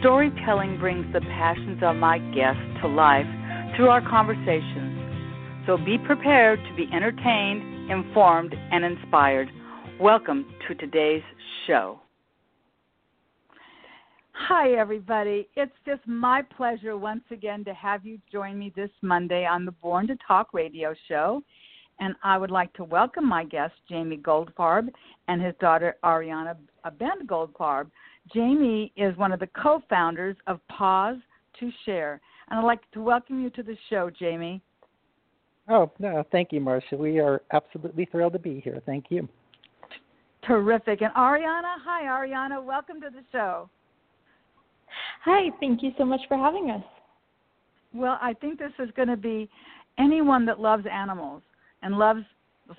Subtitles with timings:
[0.00, 3.26] Storytelling brings the passions of my guests to life
[3.76, 4.98] through our conversations.
[5.66, 9.50] So be prepared to be entertained, informed, and inspired.
[10.00, 11.22] Welcome to today's
[11.66, 12.00] show.
[14.32, 15.46] Hi, everybody.
[15.54, 19.72] It's just my pleasure once again to have you join me this Monday on the
[19.72, 21.42] Born to Talk radio show.
[21.98, 24.88] And I would like to welcome my guest, Jaime Goldfarb,
[25.28, 26.56] and his daughter, Ariana
[26.98, 27.90] Ben Goldfarb.
[28.34, 31.16] Jaime is one of the co founders of Paws
[31.58, 32.20] to Share.
[32.48, 34.60] And I'd like to welcome you to the show, Jaime.
[35.68, 36.98] Oh, no, thank you, Marsha.
[36.98, 38.82] We are absolutely thrilled to be here.
[38.86, 39.28] Thank you.
[40.46, 41.02] Terrific.
[41.02, 42.64] And Ariana, hi, Ariana.
[42.64, 43.68] Welcome to the show.
[45.24, 46.82] Hi, thank you so much for having us.
[47.92, 49.48] Well, I think this is going to be
[49.98, 51.42] anyone that loves animals
[51.82, 52.22] and loves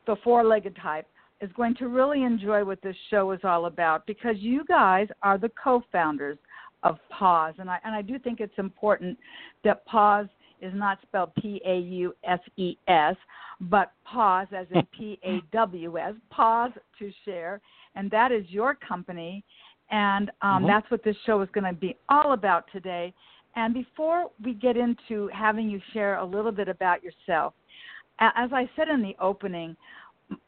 [0.06, 1.08] the four legged type
[1.42, 5.38] is going to really enjoy what this show is all about because you guys are
[5.38, 6.38] the co founders
[6.84, 7.56] of Paws.
[7.58, 9.17] And I, and I do think it's important
[9.64, 10.28] that Paws
[10.62, 13.16] is not spelled P A U S E S,
[13.62, 17.59] but Paws as in P A W S, Paws to Share.
[17.95, 19.44] And that is your company.
[19.89, 20.67] And um, mm-hmm.
[20.67, 23.14] that's what this show is going to be all about today.
[23.56, 27.53] And before we get into having you share a little bit about yourself,
[28.19, 29.75] as I said in the opening,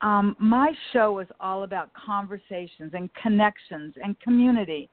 [0.01, 4.89] um, my show is all about conversations and connections and community.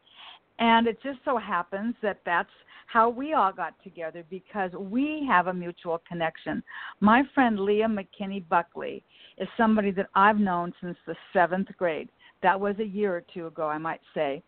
[0.58, 2.50] And it just so happens that that's
[2.86, 6.62] how we all got together because we have a mutual connection.
[7.00, 9.02] My friend Leah McKinney Buckley
[9.38, 12.10] is somebody that I've known since the seventh grade.
[12.42, 14.42] That was a year or two ago, I might say.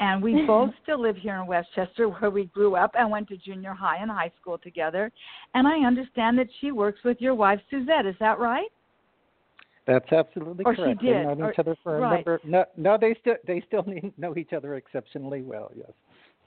[0.00, 3.36] And we both still live here in Westchester where we grew up and went to
[3.36, 5.10] junior high and high school together.
[5.54, 8.68] And I understand that she works with your wife Suzette, is that right?
[9.86, 11.00] That's absolutely or correct.
[11.00, 11.16] She did.
[11.16, 12.14] They've known each other for a right.
[12.14, 12.40] number.
[12.44, 13.84] No, no, they still they still
[14.16, 15.70] know each other exceptionally well.
[15.76, 15.90] Yes.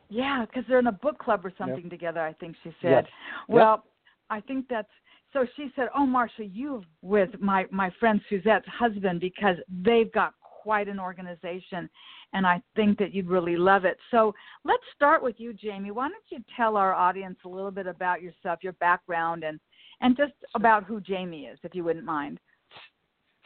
[0.09, 1.91] Yeah, because they're in a book club or something yep.
[1.91, 2.21] together.
[2.21, 2.91] I think she said.
[2.91, 3.05] Yes.
[3.47, 3.93] Well, yep.
[4.29, 4.87] I think that's
[5.33, 5.45] so.
[5.55, 10.87] She said, "Oh, Marsha, you with my my friend Suzette's husband because they've got quite
[10.87, 11.89] an organization,
[12.33, 14.33] and I think that you'd really love it." So
[14.63, 15.91] let's start with you, Jaime.
[15.91, 19.59] Why don't you tell our audience a little bit about yourself, your background, and
[20.01, 22.39] and just about who Jaime is, if you wouldn't mind.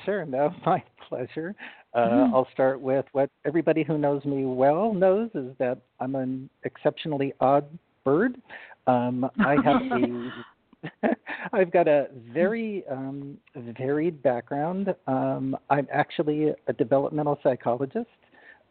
[0.06, 1.56] Sure, no, my pleasure.
[1.94, 2.36] Uh, mm-hmm.
[2.36, 7.34] I'll start with what everybody who knows me well knows is that I'm an exceptionally
[7.42, 7.66] odd
[8.06, 8.38] bird.
[8.88, 10.32] Um, I have a,
[11.54, 13.38] I've got a very um,
[13.78, 14.94] varied background.
[15.08, 18.08] Um, I'm actually a developmental psychologist.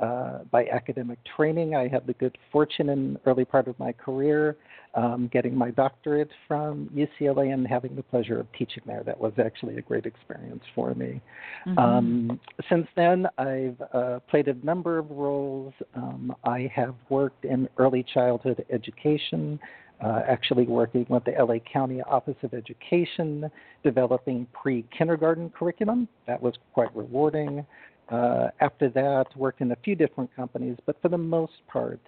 [0.01, 1.75] Uh, by academic training.
[1.75, 4.57] I had the good fortune in early part of my career
[4.95, 9.03] um, getting my doctorate from UCLA and having the pleasure of teaching there.
[9.05, 11.21] That was actually a great experience for me.
[11.67, 11.79] Mm-hmm.
[11.79, 15.75] Um, since then, I've uh, played a number of roles.
[15.95, 19.61] Um, I have worked in early childhood education.
[20.03, 23.51] Uh, actually working with the LA County Office of Education,
[23.85, 26.09] developing pre kindergarten curriculum.
[26.27, 27.67] That was quite rewarding.
[28.11, 32.01] Uh, after that, worked in a few different companies, but for the most part,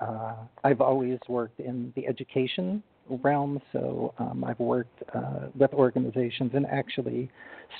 [0.00, 2.82] uh, I've always worked in the education
[3.22, 3.60] realm.
[3.72, 7.30] So um, I've worked uh, with organizations and actually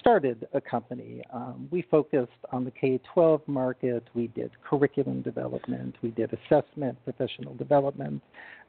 [0.01, 1.23] started a company.
[1.33, 4.05] Um, we focused on the K 12 market.
[4.15, 8.23] We did curriculum development, we did assessment, professional development,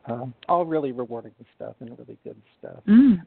[0.08, 2.82] um, all really rewarding stuff and really good stuff.
[2.88, 3.22] Mm.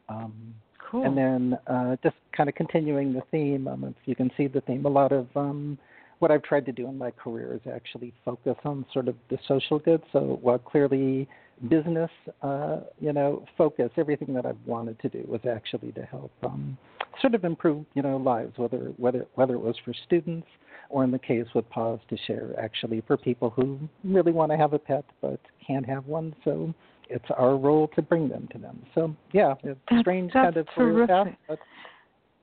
[0.90, 1.04] Cool.
[1.04, 4.60] And then uh, just kind of continuing the theme, um, if you can see the
[4.62, 5.78] theme, a lot of um,
[6.18, 9.38] what I've tried to do in my career is actually focus on sort of the
[9.48, 10.02] social good.
[10.12, 11.28] So while clearly
[11.68, 12.10] business,
[12.42, 16.76] uh, you know, focus, everything that I've wanted to do was actually to help um,
[17.20, 20.46] sort of improve, you know, lives, whether whether whether it was for students
[20.90, 24.58] or in the case with Paws to Share, actually for people who really want to
[24.58, 26.34] have a pet but can't have one.
[26.44, 26.74] So
[27.12, 28.82] it's our role to bring them to them.
[28.94, 31.08] So yeah, it's that's, strange that's kind of terrific.
[31.08, 31.58] path, but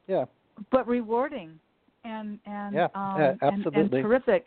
[0.07, 0.25] yeah.
[0.71, 1.59] But rewarding
[2.03, 4.45] and and yeah, um, yeah, and, and terrific.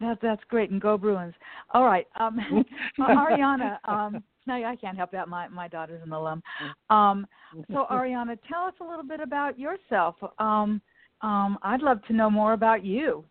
[0.00, 1.34] That that's great and go Bruins.
[1.74, 2.38] All right, um,
[3.00, 3.76] Ariana.
[3.86, 5.28] Um, no, I can't help that.
[5.28, 6.42] My my daughter's an alum.
[6.88, 7.26] Um,
[7.70, 10.16] so Ariana, tell us a little bit about yourself.
[10.38, 10.80] Um,
[11.22, 13.24] um, I'd love to know more about you.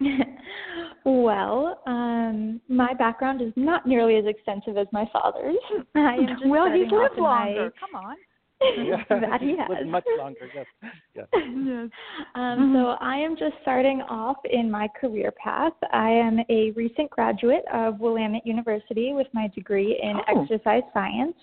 [1.04, 5.56] well, um, my background is not nearly as extensive as my father's.
[5.94, 7.72] I am just well, starting he's lived longer.
[7.80, 8.16] Come on.
[9.08, 9.86] that he has.
[9.86, 10.66] much longer, yes.
[11.14, 11.26] yes.
[11.32, 11.88] yes.
[12.34, 15.72] Um, so I am just starting off in my career path.
[15.94, 20.42] I am a recent graduate of Willamette University with my degree in Oh.
[20.42, 21.36] exercise science.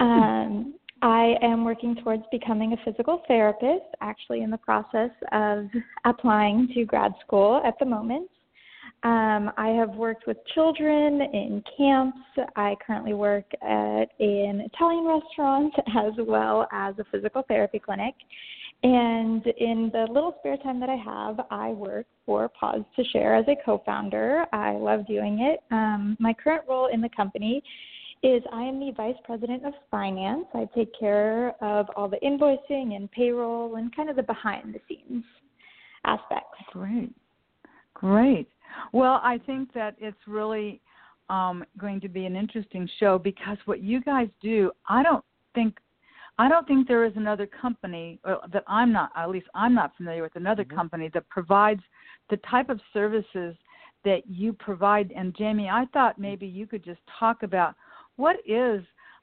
[0.00, 5.66] Um, I am working towards becoming a physical therapist, actually in the process of
[6.04, 8.28] applying to grad school at the moment.
[9.04, 12.18] Um, I have worked with children in camps.
[12.56, 18.14] I currently work at an Italian restaurant as well as a physical therapy clinic.
[18.82, 23.36] And in the little spare time that I have, I work for Paws to Share
[23.36, 24.46] as a co founder.
[24.52, 25.60] I love doing it.
[25.72, 27.62] Um, my current role in the company
[28.22, 30.46] is I am the vice president of finance.
[30.54, 34.80] I take care of all the invoicing and payroll and kind of the behind the
[34.88, 35.24] scenes
[36.04, 36.58] aspects.
[36.72, 37.12] Great.
[37.94, 38.48] Great.
[38.92, 40.80] Well, I think that it's really
[41.30, 45.24] um, going to be an interesting show because what you guys do, I don't
[45.54, 45.78] think
[46.40, 49.96] I don't think there is another company or that I'm not at least I'm not
[49.96, 50.74] familiar with another Mhm.
[50.74, 51.82] company that provides
[52.30, 53.56] the type of services
[54.04, 55.10] that you provide.
[55.12, 57.74] And Jaime, I thought maybe you could just talk about
[58.18, 58.82] what is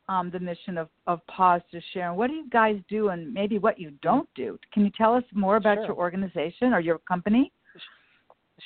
[0.09, 3.33] um, the mission of, of Paws to Share and what do you guys do and
[3.33, 4.57] maybe what you don't do.
[4.73, 5.87] Can you tell us more about Sure.
[5.87, 7.51] your organization or your company?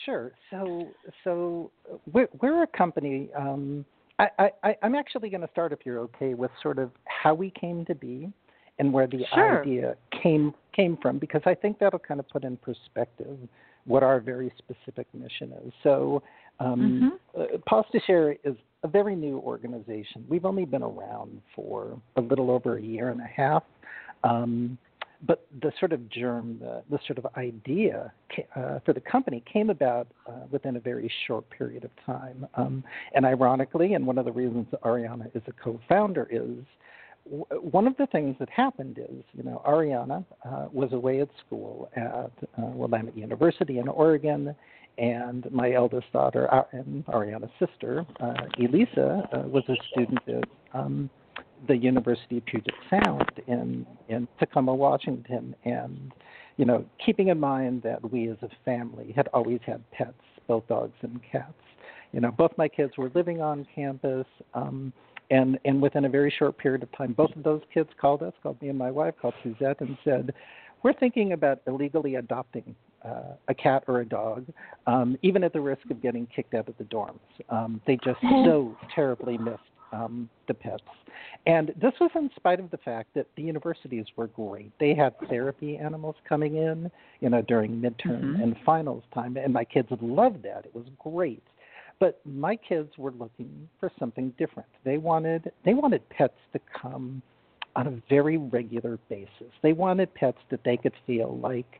[0.06, 0.32] Sure.
[0.52, 0.90] So,
[1.24, 1.72] so
[2.12, 3.30] we're, we're a company.
[3.38, 3.86] Um,
[4.20, 7.52] I, I, I'm actually going to start, if you're okay, with sort of how we
[7.52, 8.30] came to be
[8.78, 9.62] and where the Sure.
[9.62, 13.38] idea came came from, because I think that'll kind of put in perspective
[13.86, 15.74] what our very specific mission is.
[15.84, 16.22] So,
[16.60, 20.26] um, uh, Paws to Share is a very new organization.
[20.30, 23.64] We've only been around for a little over a year and a half.
[24.24, 24.78] Um,
[25.26, 28.14] but the sort of germ, the, the sort of idea
[28.56, 32.48] uh, for the company came about uh, within a very short period of time.
[32.56, 32.84] Um,
[33.14, 36.64] and ironically, and one of the reasons Ariana is a co-founder is
[37.26, 41.30] w- one of the things that happened is, you know, Ariana uh, was away at
[41.46, 44.56] school at uh, Willamette University in Oregon,
[44.98, 50.44] and my eldest daughter uh, and Ariana's sister, uh, Elisa, uh, was a student at
[50.74, 51.10] um,
[51.68, 56.12] the University of Puget Sound in in Tacoma, Washington, and
[56.58, 60.14] you know, keeping in mind that we as a family had always had pets,
[60.48, 61.54] both dogs and cats.
[62.12, 64.92] You know, both my kids were living on campus, um,
[65.32, 68.34] and and within a very short period of time, both of those kids called us,
[68.42, 70.34] called me and my wife, called Suzette, and said,
[70.84, 72.76] "We're thinking about illegally adopting."
[73.06, 74.46] Uh, a cat or a dog,
[74.86, 77.20] um, even at the risk of getting kicked out of the dorms.
[77.50, 79.62] Um, they just so terribly missed
[79.94, 80.84] um, the pets.
[81.46, 84.72] And this was in spite of the fact that the universities were great.
[84.80, 86.92] They had therapy animals coming in,
[87.22, 88.44] you know, during midterm Mhm.
[88.44, 90.66] and finals time, and my kids loved that.
[90.66, 91.44] It was great.
[92.00, 94.70] But my kids were looking for something different.
[94.84, 97.22] They wanted they wanted pets to come
[97.76, 99.52] on a very regular basis.
[99.62, 101.80] They wanted pets that they could feel like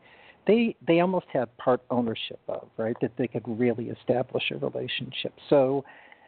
[0.50, 2.96] they they almost had part ownership of, right?
[3.02, 5.34] That they could really establish a relationship.
[5.48, 5.86] So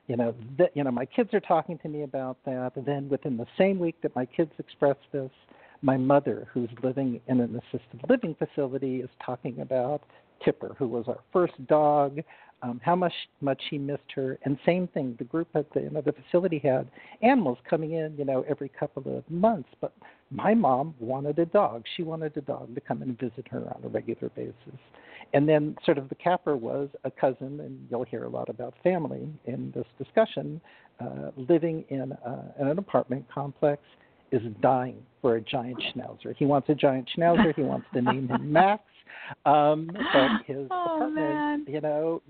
[0.08, 3.10] you know that you know my kids are talking to me about that and then
[3.10, 5.32] within the same week that my kids expressed this
[5.82, 10.02] my mother who's living in an assisted living facility is talking about
[10.44, 12.20] tipper who was our first dog
[12.64, 15.90] um, how much much she missed her and same thing the group at the you
[15.90, 16.88] know the facility had
[17.22, 19.94] animals coming in you know every couple of months but
[20.30, 23.82] my mom wanted a dog she wanted a dog to come and visit her on
[23.84, 24.80] a regular basis
[25.34, 28.74] and then sort of the capper was a cousin, and you'll hear a lot about
[28.84, 30.60] family in this discussion,
[31.00, 33.82] uh, living in, uh, in an apartment complex
[34.32, 36.36] is dying for a giant schnauzer.
[36.36, 37.54] He wants a giant schnauzer.
[37.56, 38.84] He wants to name him Max.
[39.46, 41.66] Um, but his Oh, apartment, man.
[41.68, 42.22] you know,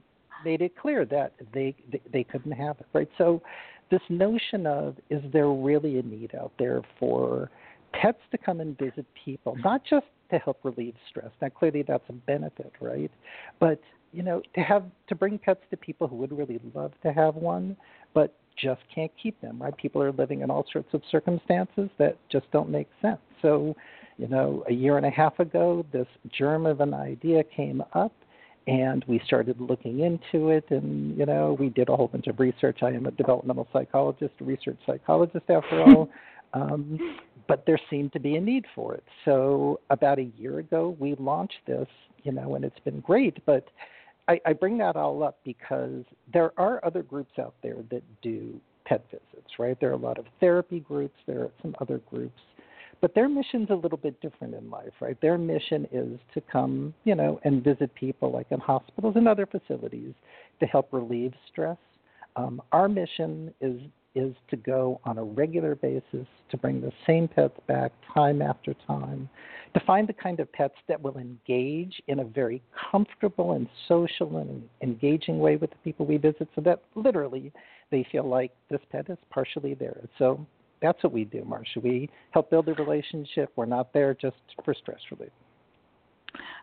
[0.43, 1.75] made it clear that they,
[2.11, 3.09] they couldn't have it, right?
[3.17, 3.41] So
[3.89, 7.49] this notion of is there really a need out there for
[7.93, 11.29] pets to come and visit people, not just to help relieve stress.
[11.41, 13.11] Now, clearly that's a benefit, right?
[13.59, 13.81] But
[14.13, 17.35] you know, to have to bring pets to people who would really love to have
[17.35, 17.77] one,
[18.13, 19.75] but just can't keep them, right?
[19.77, 23.19] People are living in all sorts of circumstances that just don't make sense.
[23.41, 23.75] So,
[24.17, 26.07] you know, a year and a half ago, this
[26.37, 28.11] germ of an idea came up,
[28.67, 32.39] and we started looking into it and you know we did a whole bunch of
[32.39, 32.79] research.
[32.81, 36.09] I am a developmental psychologist a research psychologist after all
[36.53, 39.03] um, but there seemed to be a need for it.
[39.25, 41.87] So about a year ago we launched this
[42.23, 43.65] you know and it's been great but
[44.27, 48.59] I, I bring that all up because there are other groups out there that do
[48.85, 49.77] pet visits right?
[49.79, 51.17] There are a lot of therapy groups.
[51.25, 52.39] There are some other groups
[53.01, 55.19] but their mission's a little bit different in life, right?
[55.21, 59.47] Their mission is to come, you know, and visit people like in hospitals and other
[59.47, 60.13] facilities
[60.59, 61.77] to help relieve stress.
[62.35, 63.81] Um, our mission is
[64.13, 68.75] is to go on a regular basis to bring the same pets back time after
[68.85, 69.29] time,
[69.73, 74.37] to find the kind of pets that will engage in a very comfortable and social
[74.37, 77.53] and engaging way with the people we visit so that literally
[77.89, 80.09] they feel like this pet is partially theirs.
[80.17, 80.45] So
[80.81, 81.81] that's what we do, Marsha.
[81.81, 83.51] We help build a relationship.
[83.55, 85.31] We're not there just for stress relief.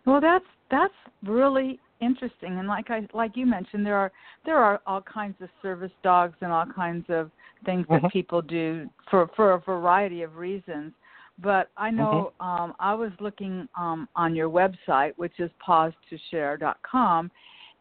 [0.06, 0.94] Well, that's that's
[1.24, 4.12] really interesting, and like I like you mentioned, there are
[4.44, 7.30] there are all kinds of service dogs and all kinds of
[7.64, 8.08] things that mm-hmm.
[8.08, 10.92] people do for for a variety of reasons.
[11.40, 12.62] But I know mm-hmm.
[12.62, 17.30] um, I was looking um, on your website, which is paws2share.com,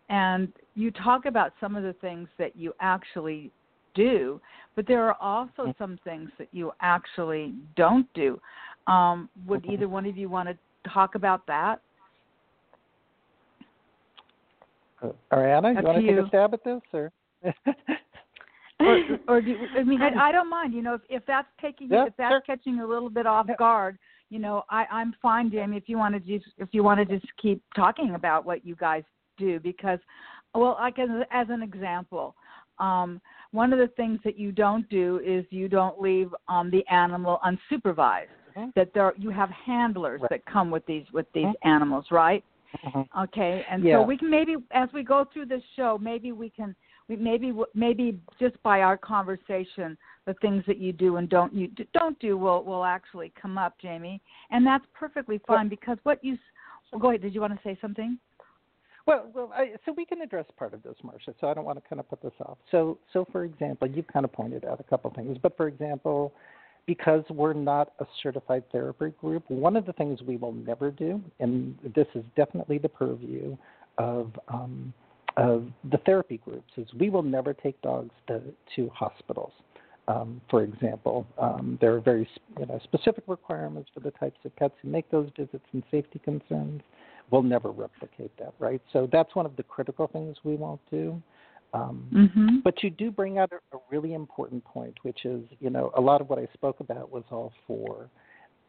[0.10, 3.51] and you talk about some of the things that you actually
[3.98, 4.39] do,
[4.75, 5.84] but there are also mm-hmm.
[5.84, 8.39] some things that you actually don't do.
[8.86, 9.74] Um, would mm-hmm.
[9.74, 11.82] either one of you want to talk about that?
[15.04, 17.12] Uh, Ariana, you want to take a stab at this, or?
[18.80, 20.74] or, or do, I mean, I, I don't mind.
[20.74, 22.42] You know, if, if that's taking, yeah, if that's sure.
[22.42, 23.98] catching a little bit off guard,
[24.30, 25.77] you know, I, I'm fine, Jaime.
[25.77, 28.75] If you want to just, if you want to just keep talking about what you
[28.75, 29.04] guys
[29.38, 30.00] do, because,
[30.54, 32.36] well, like as, as an example,
[32.79, 36.86] um, one of the things that you don't do is you don't leave um, the
[36.88, 38.27] animal unsupervised.
[38.55, 38.69] Mm-hmm.
[38.75, 40.29] That there, you have handlers right.
[40.31, 41.69] that come with these with these mm-hmm.
[41.69, 42.43] animals, right?
[42.86, 43.24] Mm-hmm.
[43.24, 43.98] Okay, and yeah.
[43.98, 46.75] so we can maybe as we go through this show, maybe we can
[47.07, 51.69] we maybe maybe just by our conversation the things that you do and don't you
[51.93, 56.38] don't do will will actually come up jaime and that's perfectly fine because what you
[56.91, 58.17] well, go ahead did you want to say something
[59.08, 61.34] well, well, I, so we can address part of this, Marsha.
[61.40, 62.58] So I don't want to kind of put this off.
[62.70, 66.34] So, so for example, you've kind of pointed out a couple things, but for example,
[66.86, 71.22] because we're not a certified therapy group, one of the things we will never do,
[71.40, 73.58] and this is definitely the purview
[73.98, 74.94] of um,
[75.38, 78.42] of the therapy groups is we will never take dogs to,
[78.76, 79.52] to hospitals.
[80.08, 82.28] Um, for example, um, there are very
[82.60, 86.20] you know, specific requirements for the types of pets who make those visits and safety
[86.20, 86.82] concerns.
[87.29, 88.81] We'll never replicate that, right?
[88.93, 91.22] So that's one of the critical things we won't do.
[91.74, 92.57] Um, mm-hmm.
[92.63, 96.01] But you do bring out a, a really important point, which is, you know, a
[96.01, 98.10] lot of what I spoke about was all for,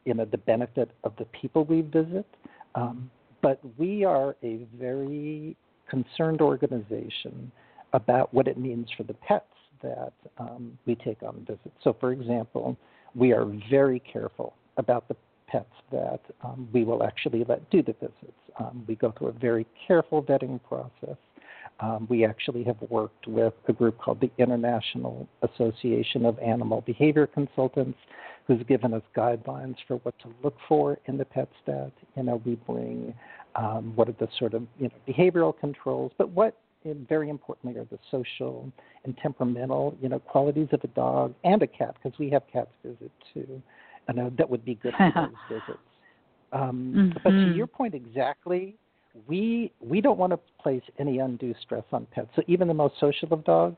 [0.05, 2.27] you know, the benefit of the people we visit.
[2.75, 3.11] Um,
[3.41, 5.57] but we are a very
[5.89, 7.53] concerned organization
[7.93, 9.45] about what it means for the pets
[9.83, 11.77] that um, we take on visits.
[11.83, 12.77] So, for example,
[13.15, 15.17] we are very careful about the
[15.49, 18.39] pets that um, we will actually let do the visits.
[18.59, 21.17] Um, we go through a very careful vetting process.
[21.81, 27.27] Um, we actually have worked with a group called the International Association of Animal Behavior
[27.27, 27.99] Consultants,
[28.47, 32.43] who's given us guidelines for what to look for in the pets that you know
[32.45, 33.15] we bring
[33.55, 36.57] um, what are the sort of you know, behavioral controls, but what
[37.09, 38.73] very importantly are the social
[39.05, 42.71] and temperamental you know qualities of a dog and a cat because we have cats
[42.85, 43.63] visit too,
[44.09, 45.13] and uh, that would be good for
[45.49, 45.79] those visits.
[46.53, 47.19] Um, mm-hmm.
[47.23, 47.57] But to mm-hmm.
[47.57, 48.77] your point exactly,
[49.27, 52.29] we we don't want to place any undue stress on pets.
[52.37, 53.77] So even the most social of dogs,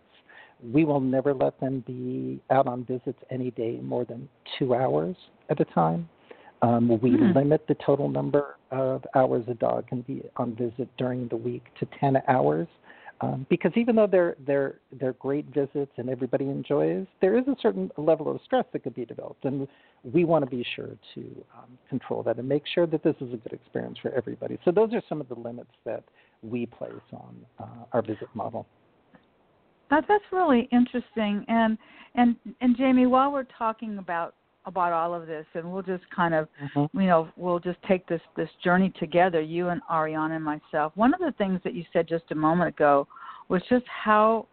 [0.72, 5.16] we will never let them be out on visits any day more than two hours
[5.48, 6.08] at a time.
[6.62, 7.34] Um, we mm.
[7.34, 11.64] limit the total number of hours a dog can be on visit during the week
[11.80, 12.68] to 10 hours.
[13.22, 17.56] Um, because even though they're they're they're great visits and everybody enjoys, there is a
[17.60, 19.68] certain level of stress that could be developed, and
[20.10, 21.20] we want to be sure to
[21.54, 24.58] um, control that and make sure that this is a good experience for everybody.
[24.64, 26.02] So those are some of the limits that
[26.42, 28.66] we place on uh, our visit model.
[29.90, 31.76] That, that's really interesting, and
[32.14, 34.34] and and Jaime, while we're talking about
[34.66, 37.00] about all of this and we'll just kind of mm-hmm.
[37.00, 41.14] you know we'll just take this this journey together you and ariana and myself one
[41.14, 43.08] of the things that you said just a moment ago
[43.48, 44.46] was just how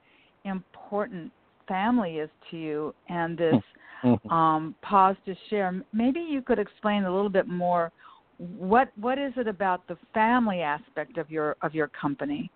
[0.46, 1.32] important
[1.68, 3.56] family is to you and this
[4.04, 4.30] mm-hmm.
[4.32, 7.92] um, paws to share maybe you could explain a little bit more
[8.38, 12.50] what what is it about the family aspect of your of your company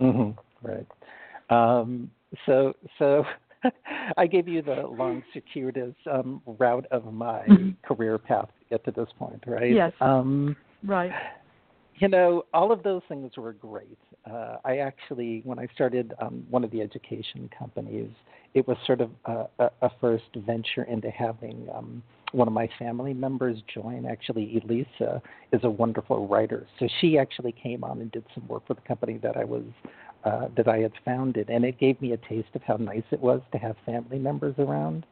[0.00, 0.30] mm-hmm.
[0.66, 0.86] right
[1.50, 2.10] um,
[2.46, 3.24] so so
[4.16, 7.70] I gave you the long, circuitous um, route of my mm-hmm.
[7.82, 9.72] career path to get to this point, right?
[9.72, 9.92] Yes.
[10.00, 11.12] Um, right.
[11.96, 13.98] You know, all of those things were great.
[14.30, 18.10] Uh, I actually, when I started um, one of the education companies,
[18.54, 22.68] it was sort of a, a, a first venture into having um, one of my
[22.78, 24.06] family members join.
[24.06, 25.20] Actually, Elisa
[25.52, 28.80] is a wonderful writer, so she actually came on and did some work for the
[28.82, 29.64] company that I was
[30.24, 33.20] uh, that I had founded, and it gave me a taste of how nice it
[33.20, 35.06] was to have family members around.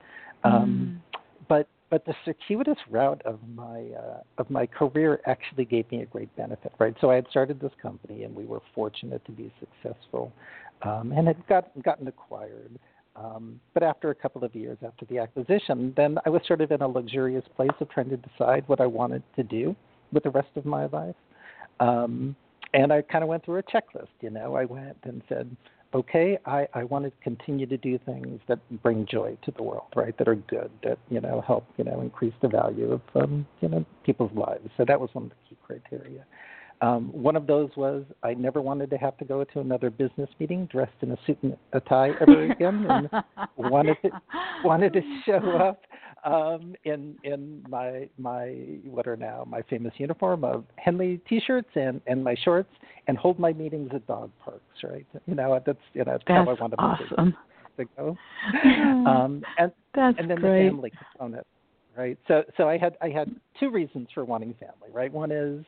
[0.45, 1.21] Um, mm.
[1.49, 6.07] But but the circuitous route of my uh, of my career actually gave me a
[6.07, 6.95] great benefit, right?
[7.01, 10.33] So I had started this company, and we were fortunate to be successful,
[10.83, 12.79] um, and had got gotten acquired.
[13.15, 16.71] Um, but after a couple of years after the acquisition, then I was sort of
[16.71, 19.75] in a luxurious place of trying to decide what I wanted to do
[20.13, 21.15] with the rest of my life.
[21.81, 22.37] Um,
[22.77, 24.09] and I kind of went through a checklist.
[24.21, 25.57] You know, I went and said,
[25.95, 29.89] okay, I, I want to continue to do things that bring joy to the world,
[29.97, 30.17] right?
[30.19, 33.69] That are good, that you know help you know increase the value of um, you
[33.69, 34.69] know people's lives.
[34.77, 36.25] So that was one of the key criteria.
[36.83, 40.29] Um, one of those was I never wanted to have to go to another business
[40.39, 43.09] meeting dressed in a suit and a tie ever again, and
[43.57, 44.11] wanted to
[44.63, 45.81] wanted to show up
[46.25, 48.49] um, in in my my
[48.85, 52.71] what are now my famous uniform of Henley t-shirts and and my shorts
[53.07, 54.63] and hold my meetings at dog parks.
[54.83, 57.35] Right, you know that's you know that's how I wanted awesome.
[57.77, 58.17] to go.
[59.07, 60.65] Um, and that's and then great.
[60.65, 61.47] the family component.
[61.97, 62.19] Right.
[62.27, 64.93] So so I had I had two reasons for wanting family.
[64.93, 65.13] Right.
[65.13, 65.65] One is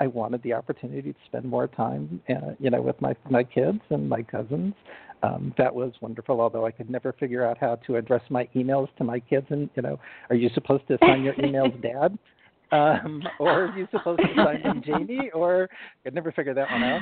[0.00, 3.80] I wanted the opportunity to spend more time, uh, you know, with my my kids
[3.90, 4.74] and my cousins.
[5.22, 6.40] Um, that was wonderful.
[6.40, 9.68] Although I could never figure out how to address my emails to my kids, and
[9.74, 9.98] you know,
[10.30, 12.18] are you supposed to sign your emails, Dad?
[12.70, 15.30] Um, or are you supposed to sign them Jaime?
[15.32, 17.00] Or I could never figure that one out.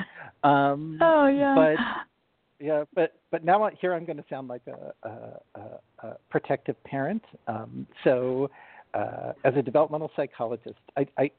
[0.49, 1.55] Um, oh yeah.
[1.55, 6.17] But yeah, but but now here I'm going to sound like a, a, a, a
[6.29, 7.21] protective parent.
[7.47, 8.49] Um, so,
[8.93, 11.29] uh, as a developmental psychologist, I, I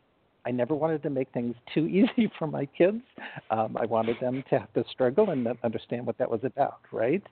[0.44, 3.02] I never wanted to make things too easy for my kids.
[3.50, 7.22] Um, I wanted them to have to struggle and understand what that was about, right?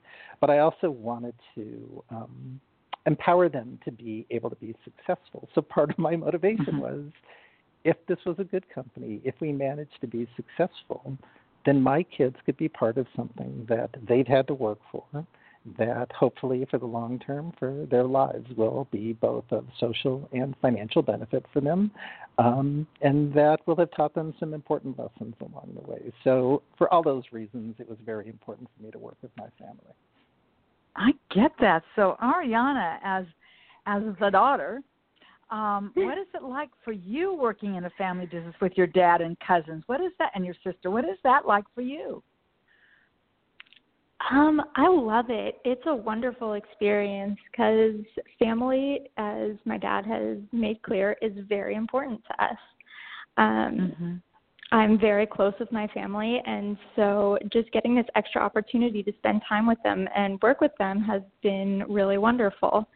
[0.41, 2.61] But I also wanted to um,
[3.07, 5.49] empower them to be able to be successful.
[5.55, 6.81] So part of my motivation mm-hmm.
[6.81, 7.05] was
[7.85, 11.17] if this was a good company, if we managed to be successful,
[11.65, 15.05] then my kids could be part of something that they'd had to work for
[15.79, 20.55] that hopefully for the long term for their lives will be both of social and
[20.63, 21.91] financial benefit for them.
[22.39, 26.13] Um, and that will have taught them some important lessons along the way.
[26.23, 29.49] So for all those reasons it was very important for me to work with my
[29.59, 29.95] family.
[30.95, 31.83] I get that.
[31.95, 33.25] So ariana as
[33.87, 34.83] as the daughter
[35.51, 39.21] um, what is it like for you working in a family business with your dad
[39.21, 39.85] and cousins?
[39.87, 40.91] What is that and your sister?
[40.91, 42.23] What is that like for you
[44.31, 45.57] um, I love it.
[45.65, 48.01] It's a wonderful experience because
[48.39, 52.59] family, as my dad has made clear, is very important to us.
[53.37, 54.15] Um, mm-hmm.
[54.73, 59.43] I'm very close with my family, and so just getting this extra opportunity to spend
[59.49, 62.89] time with them and work with them has been really wonderful.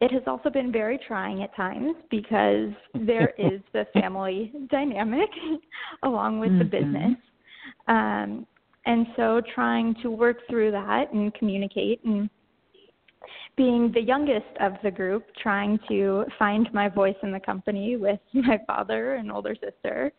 [0.00, 5.30] It has also been very trying at times because there is the family dynamic
[6.02, 6.58] along with mm-hmm.
[6.58, 7.16] the business.
[7.86, 8.46] Um,
[8.86, 12.30] and so trying to work through that and communicate and
[13.56, 18.20] being the youngest of the group, trying to find my voice in the company with
[18.34, 20.12] my father and older sister.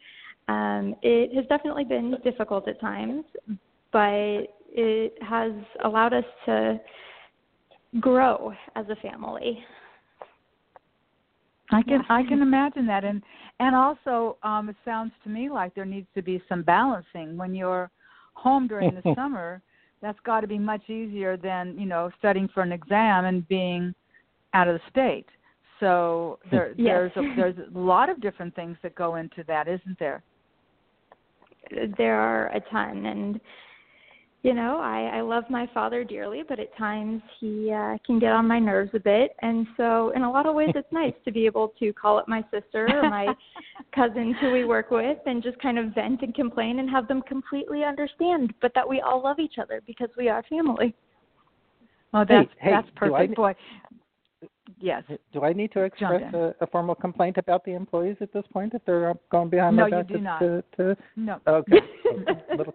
[0.47, 3.25] Um, it has definitely been difficult at times,
[3.91, 5.51] but it has
[5.83, 6.79] allowed us to
[7.99, 9.63] grow as a family.
[11.71, 12.15] I can yeah.
[12.15, 13.21] I can imagine that and
[13.59, 17.53] and also um it sounds to me like there needs to be some balancing when
[17.53, 17.91] you're
[18.37, 19.61] home during the summer,
[20.01, 23.93] that's got to be much easier than you know studying for an exam and being
[24.53, 25.25] out of the state.
[25.79, 27.11] So there, yes.
[27.15, 30.23] there's a, there's a lot of different things that go into that, isn't there?
[31.97, 33.41] There are a ton, and
[34.47, 38.31] you know, I, I love my father dearly, but at times he uh, can get
[38.31, 39.35] on my nerves a bit.
[39.41, 42.29] And so, in a lot of ways, it's nice to be able to call up
[42.29, 43.27] my sister or my
[43.93, 47.23] cousins who we work with and just kind of vent and complain and have them
[47.23, 50.95] completely understand, but that we all love each other because we are family.
[52.13, 53.55] Oh, that's hey, that's perfect, I, boy.
[54.79, 55.03] Yes.
[55.33, 58.73] Do I need to express a, a, formal complaint about the employees at this point
[58.73, 60.09] if they're going behind no, my back?
[60.09, 60.39] No, you do not.
[60.39, 60.97] To, to...
[61.17, 61.39] No.
[61.47, 61.79] Okay.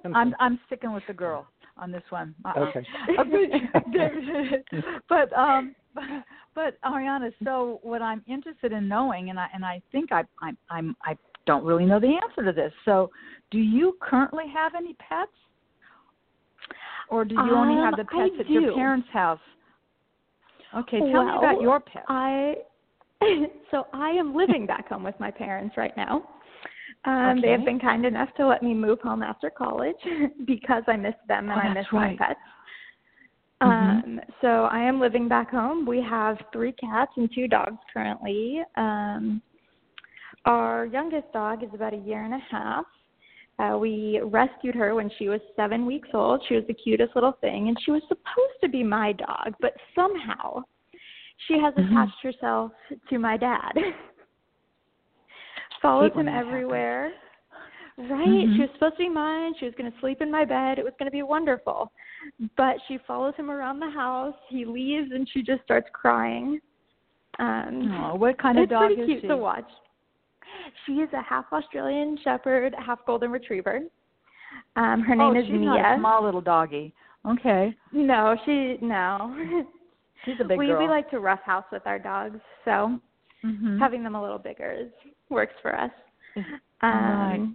[0.15, 2.35] I'm I'm sticking with the girl on this one.
[2.45, 2.61] Uh-uh.
[2.61, 2.87] Okay.
[5.09, 5.75] but um,
[6.55, 10.57] but Ariana, so what I'm interested in knowing, and I and I think I I'm,
[10.71, 12.73] I'm I don't really know the answer to this.
[12.85, 13.11] So,
[13.51, 15.31] do you currently have any pets,
[17.09, 18.53] or do you um, only have the um, pets I at do.
[18.53, 19.41] your parents' house?
[20.75, 22.07] Okay, tell well, me about your pets.
[22.09, 22.55] I
[23.71, 26.29] so I am living back home with my parents right now.
[27.05, 27.41] Um, okay.
[27.43, 29.97] They have been kind enough to let me move home after college
[30.47, 32.19] because I miss them and oh, I miss right.
[32.19, 32.41] my pets.
[33.61, 34.09] Mm-hmm.
[34.09, 35.87] Um, so I am living back home.
[35.87, 38.61] We have three cats and two dogs currently.
[38.77, 39.43] Um,
[40.45, 42.85] our youngest dog is about a year and a half.
[43.59, 46.43] Uh, we rescued her when she was seven weeks old.
[46.49, 49.75] She was the cutest little thing, and she was supposed to be my dog, but
[49.95, 50.65] somehow
[51.47, 51.91] she has Mhm.
[51.91, 52.73] attached herself
[53.09, 53.73] to my dad.
[55.83, 57.13] Follows him everywhere.
[57.99, 58.27] Right.
[58.27, 58.55] Mhm.
[58.57, 59.53] She was supposed to be mine.
[59.59, 60.79] She was going to sleep in my bed.
[60.79, 61.93] It was going to be wonderful.
[62.57, 64.35] But she follows him around the house.
[64.49, 66.61] He leaves and she just starts crying.
[67.39, 69.29] Um Oh, what kind of it's dog pretty is cute she?
[69.29, 69.69] to watch.
[70.87, 73.81] She is a half Australian Shepherd, half Golden Retriever.
[74.77, 75.65] Um, her name oh, is she's Mia.
[75.65, 76.95] not a small little doggy.
[77.27, 79.65] Okay, No, she no.
[80.25, 80.79] she's a big we girl.
[80.83, 82.99] we like to roughhouse with our dogs, so
[83.45, 83.79] Mhm.
[83.79, 84.91] having them a little bigger is
[85.33, 85.91] works for us.
[86.37, 86.47] Um,
[86.83, 87.49] right.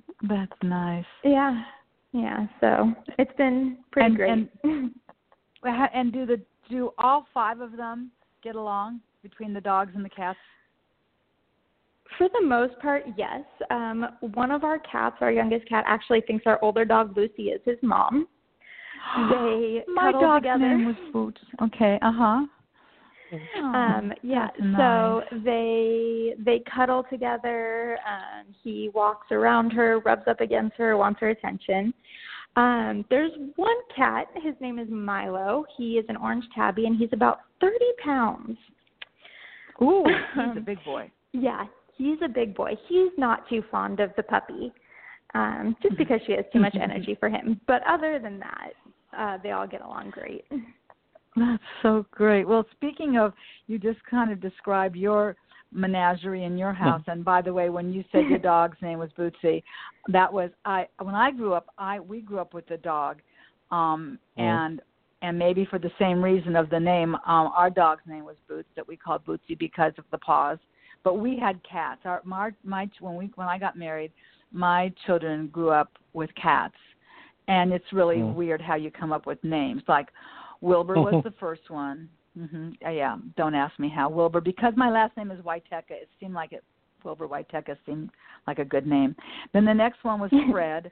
[0.49, 1.05] That's nice.
[1.23, 1.63] Yeah,
[2.11, 2.47] yeah.
[2.61, 4.91] So it's been pretty And- great.
[5.65, 8.11] Ha- And do the do all five of them
[8.43, 10.37] get along between the dogs and the cats?
[12.17, 13.41] For the most part, yes.
[13.69, 17.59] Um, one of our cats, our youngest cat, actually thinks our older dog Lucy is
[17.65, 18.27] his mom.
[19.31, 20.59] They My dog's together.
[20.59, 21.41] name was Boots.
[21.61, 21.97] Okay.
[22.01, 22.45] Uh huh.
[23.55, 30.39] Um yeah that's so they they cuddle together um he walks around her rubs up
[30.41, 31.93] against her wants her attention.
[32.55, 35.65] Um there's one cat his name is milo.
[35.77, 38.57] He is an orange tabby and he's about thirty pounds.
[39.81, 41.11] Ooh, he's a big boy.
[41.33, 41.65] yeah
[41.97, 42.73] he's a big boy.
[42.87, 44.71] He's not too fond of the puppy
[45.35, 47.59] um just because she has too much energy for him.
[47.67, 48.69] But other than that
[49.17, 50.45] uh they all get along great
[51.37, 52.47] That's so great.
[52.47, 53.33] Well, speaking of,
[53.67, 55.35] you just kind of described your
[55.71, 57.03] menagerie in your house.
[57.07, 59.61] And by the way, when you said your dog's name was Bootsy,
[60.07, 60.87] that was I.
[60.99, 63.21] When I grew up, I we grew up with a dog,
[63.71, 64.41] um, Oh.
[64.43, 64.81] and
[65.21, 68.69] and maybe for the same reason of the name, um, our dog's name was Boots
[68.75, 70.59] that we called Bootsy because of the paws.
[71.03, 72.01] But we had cats.
[72.05, 74.11] Our my, my when we when I got married,
[74.51, 76.77] my children grew up with cats,
[77.47, 78.33] and it's really Mm.
[78.35, 80.09] weird how you come up with names like
[80.61, 82.09] Wilbur was the first one.
[82.37, 85.91] hmm Yeah, don't ask me how Wilbur because my last name is Waiteka.
[85.91, 86.63] It seemed like it
[87.03, 88.09] Wilbur Waiteka seemed
[88.47, 89.15] like a good name.
[89.53, 90.91] Then the next one was Fred,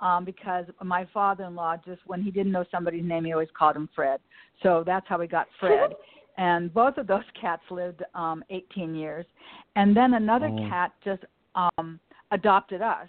[0.00, 3.88] um, because my father-in-law just when he didn't know somebody's name, he always called him
[3.94, 4.20] Fred.
[4.62, 5.94] So that's how we got Fred.
[6.38, 9.26] and both of those cats lived um 18 years.
[9.76, 10.68] And then another Oh.
[10.68, 11.22] cat just
[11.54, 11.98] um
[12.30, 13.08] adopted us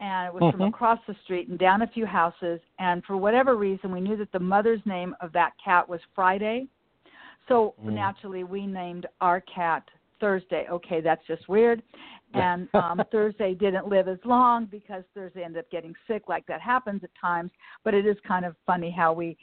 [0.00, 0.68] and it was from Mhm.
[0.68, 4.32] across the street and down a few houses and for whatever reason we knew that
[4.32, 6.68] the mother's name of that cat was Friday.
[7.48, 7.94] So Mm.
[7.94, 9.88] naturally we named our cat
[10.20, 10.66] Thursday.
[10.68, 11.82] Okay, that's just weird.
[12.32, 16.60] And um Thursday didn't live as long because Thursday ended up getting sick like that
[16.60, 17.50] happens at times,
[17.84, 19.36] but it is kind of funny how we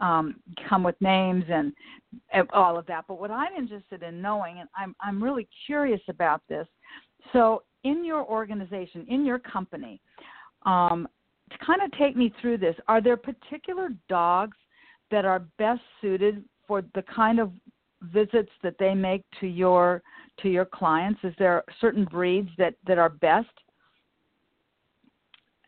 [0.00, 1.74] um come with names and,
[2.32, 3.06] and all of that.
[3.08, 6.66] But what I'm interested in knowing and I'm I'm really curious about this.
[7.32, 10.00] So in your organization, in your company,
[10.66, 11.08] um,
[11.50, 14.56] to kind of take me through this, are there particular dogs
[15.10, 17.52] that are best suited for the kind of
[18.12, 20.02] visits that they make to your
[20.42, 21.20] to your clients?
[21.24, 23.48] Is there certain breeds that that are best?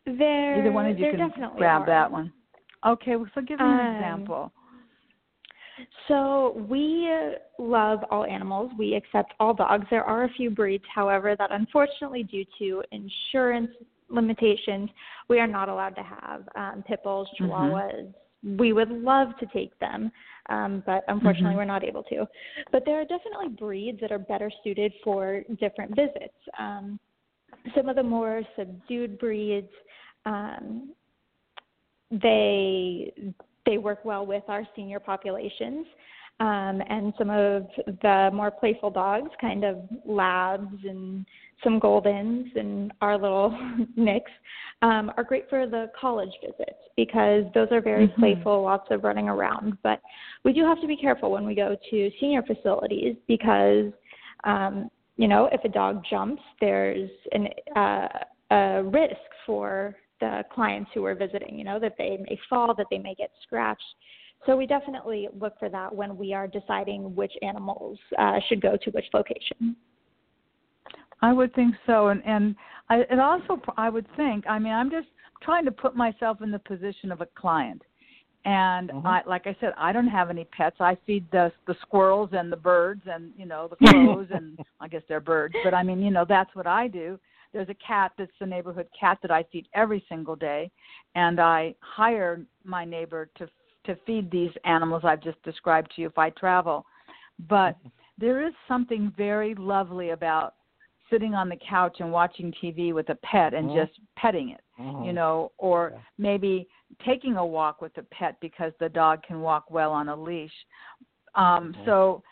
[0.05, 1.85] there Either one of you can grab are.
[1.85, 2.31] that one.
[2.85, 4.51] Okay, well, so give me an Um, example.
[6.07, 7.09] So we
[7.59, 8.71] love all animals.
[8.77, 9.85] We accept all dogs.
[9.89, 13.71] There are a few breeds, however, that unfortunately, due to insurance
[14.09, 14.89] limitations,
[15.29, 17.49] we are not allowed to have um, pit bulls, Mhm.
[17.49, 18.13] chihuahuas.
[18.57, 20.11] We would love to take them,
[20.49, 21.57] um, but unfortunately, Mhm.
[21.57, 22.27] we're not able to.
[22.71, 26.35] But there are definitely breeds that are better suited for different visits.
[26.57, 26.99] Um,
[27.75, 29.71] some of the more subdued breeds,
[30.25, 30.93] um,
[32.09, 33.13] they
[33.65, 35.85] they work well with our senior populations.
[36.39, 37.67] Um, and some of
[38.01, 41.23] the more playful dogs, kind of labs and
[41.63, 43.55] some goldens and our little
[43.95, 44.31] nicks,
[44.81, 48.15] um, are great for the college visits because those are very Mhm.
[48.15, 49.77] playful, lots of running around.
[49.83, 50.01] But
[50.43, 53.93] we do have to be careful when we go to senior facilities because,
[54.43, 58.07] um, you know, if a dog jumps, there's an, uh,
[58.49, 62.85] a risk for the clients who are visiting, you know, that they may fall, that
[62.89, 63.83] they may get scratched.
[64.45, 68.77] So we definitely look for that when we are deciding which animals uh, should go
[68.81, 69.75] to which location.
[71.21, 72.55] I would think so, and and
[72.89, 74.45] I, it also I would think.
[74.49, 75.07] I mean, I'm just
[75.43, 77.83] trying to put myself in the position of a client,
[78.45, 79.05] and Mhm.
[79.05, 80.77] I, like I said, I don't have any pets.
[80.79, 84.87] I feed the the squirrels and the birds, and you know the crows, and I
[84.87, 87.19] guess they're birds, but I mean, you know, that's what I do.
[87.53, 90.71] There's a cat that's the neighborhood cat that I feed every single day,
[91.15, 93.47] and I hire my neighbor to
[93.83, 96.85] to feed these animals I've just described to you if I travel.
[97.49, 97.75] But
[98.19, 100.53] there is something very lovely about
[101.09, 103.73] sitting on the couch and watching TV with a pet and Mhm.
[103.73, 105.03] just petting it, Mhm.
[105.03, 106.01] you know, or Yeah.
[106.19, 110.15] maybe taking a walk with a pet because the dog can walk well on a
[110.15, 110.65] leash.
[111.33, 111.85] Um Mhm.
[111.85, 112.23] so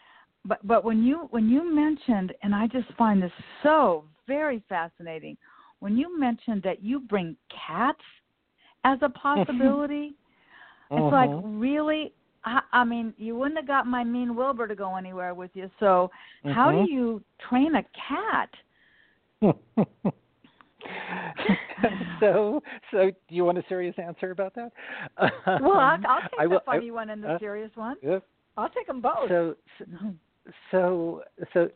[0.46, 3.32] but but when you when you mentioned, and I just find this
[3.64, 5.36] so very fascinating,
[5.80, 7.36] when you mentioned that you bring
[7.68, 8.06] cats
[8.86, 10.14] as a possibility,
[10.92, 11.60] it's like Mhm.
[11.60, 12.14] really.
[12.46, 15.70] I, I mean, you wouldn't have got my mean Wilbur to go anywhere with you.
[15.82, 16.10] So,
[16.54, 16.86] how Mhm.
[16.86, 18.50] do you train a cat?
[22.22, 22.62] so,
[22.92, 24.72] so do you want a serious answer about that?
[25.62, 27.98] Well, I'll, I'll take I the will- I- funny one and the uh, serious one.
[28.02, 28.20] yeah.
[28.58, 29.28] I'll take them both.
[29.30, 29.56] So,
[30.72, 31.70] so, so,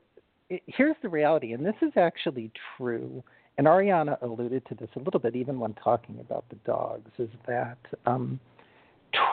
[0.53, 3.23] i here's the reality, and this is actually true.
[3.57, 7.29] And Ariana alluded to this a little bit, even when talking about the dogs, is
[7.47, 8.39] that um,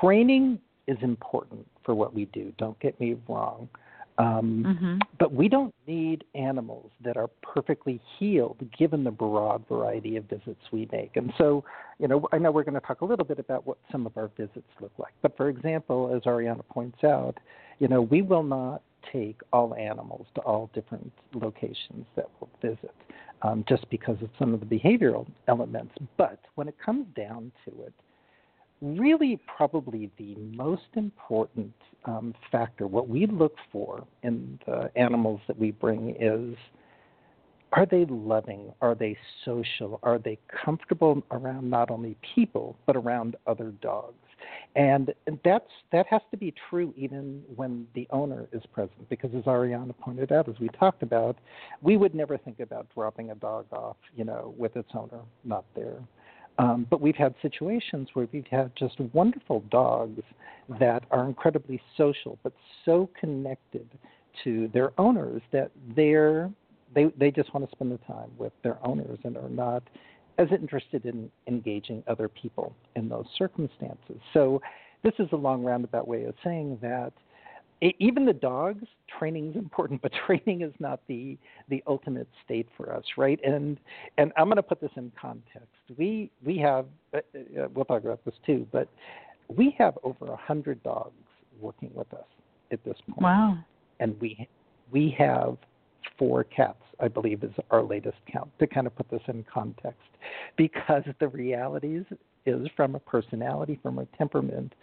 [0.01, 2.53] training is important for what we do.
[2.59, 3.69] Don't get me wrong.
[4.19, 10.17] Um, hmm but we don't need animals that are perfectly healed given the broad variety
[10.17, 11.11] of visits we make.
[11.17, 11.63] And so,
[11.99, 14.17] you know, I know we're going to talk a little bit about what some of
[14.17, 15.13] our visits look like.
[15.21, 17.37] But for example, as Ariana points out,
[17.81, 18.81] you know, we will not
[19.13, 22.95] take all animals to all different locations that we'll visit
[23.43, 25.95] um, just because of some of the behavioral elements.
[26.17, 27.95] But when it comes down to it,
[28.83, 31.73] really probably the most important
[32.07, 36.57] um, factor, what we look for in the animals that we bring is
[37.73, 38.73] are they loving?
[38.81, 40.01] Are they social?
[40.03, 44.17] Are they comfortable around not only people but around other dogs?
[44.77, 45.13] And
[45.45, 49.97] that's that has to be true even when the owner is present, because as Ariana
[49.99, 51.37] pointed out, as we talked about,
[51.83, 55.65] we would never think about dropping a dog off, you know, with its owner not
[55.75, 55.99] there.
[56.59, 60.23] Um, but we've had situations where we've had just wonderful dogs
[60.79, 62.53] that are incredibly social, but
[62.85, 63.89] so connected
[64.45, 66.51] to their owners that they're
[66.95, 69.83] they they just want to spend the time with their owners and are not
[70.41, 74.17] as interested in engaging other people in those circumstances.
[74.33, 74.63] So
[75.05, 77.13] this is a long roundabout way of saying that
[77.99, 78.85] even the dogs
[79.19, 81.37] training is important but training is not the
[81.69, 83.79] the ultimate state for us right and
[84.19, 88.05] and i'm going to put this in context we we have uh, uh, we'll talk
[88.05, 88.87] about this too but
[89.49, 91.15] we have over a hundred dogs
[91.59, 92.27] working with us
[92.71, 93.59] at this point Wow.
[93.99, 94.47] and we
[94.91, 95.57] we have
[96.19, 100.01] four cats i believe is our latest count to kind of put this in context.
[100.57, 102.05] Because the realities
[102.47, 104.75] is from a personality from a temperament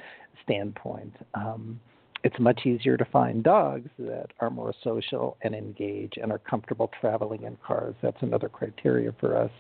[0.44, 1.80] standpoint um,
[2.24, 6.90] it's much easier to find dogs that are more social and engage and are comfortable
[7.00, 7.96] traveling in cars.
[8.02, 9.52] That's another criteria for us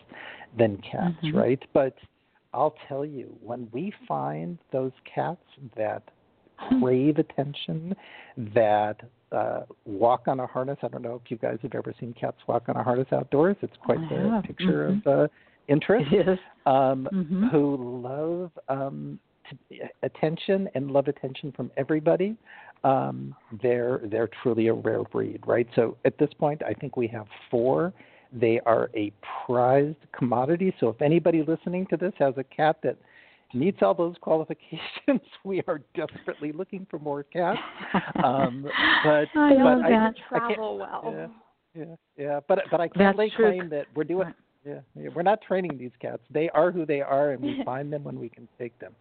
[0.58, 1.36] than cats Mhm.
[1.36, 1.63] right?
[1.74, 1.96] But
[2.54, 6.04] i'll tell you when we find those cats that
[6.80, 7.96] crave attention,
[8.38, 10.78] that uh, walk on a harness.
[10.84, 13.58] I don't know if you guys have ever seen cats walk on a harness outdoors.
[13.62, 14.44] It's quite I the have.
[14.44, 15.06] picture Mhm.
[15.06, 15.28] of uh,
[15.68, 16.13] interest.
[16.13, 16.40] Is.
[16.66, 17.50] Um, Mhm.
[17.52, 22.36] Who love um, to, attention and love attention from everybody.
[22.84, 25.68] Um, they're they're truly a rare breed, right?
[25.76, 27.94] So at this point, I think we have four.
[28.32, 29.12] They are a
[29.46, 30.74] prized commodity.
[30.80, 32.98] So if anybody listening to this has a cat that
[33.54, 34.82] meets all those qualifications,
[35.44, 37.60] we are desperately looking for more cats.
[38.24, 38.64] Um,
[39.04, 39.90] but I but I, that.
[39.90, 41.14] I can't, travel well.
[41.16, 41.28] yeah,
[41.76, 42.40] yeah, yeah.
[42.48, 43.52] But but I can't That's lay true.
[43.52, 44.34] claim that we're doing.
[44.66, 46.22] Yeah, yeah, we're not training these cats.
[46.30, 48.94] They are who they are, and we find them when we can take them.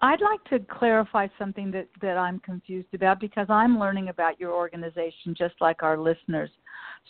[0.00, 4.52] I'd like to clarify something that, that I'm confused about because I'm learning about your
[4.52, 6.50] organization just like our listeners.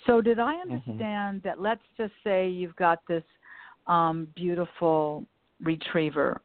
[0.06, 3.24] So, did I understand that let's just say you've got this
[3.86, 5.26] um, beautiful
[5.60, 6.40] retriever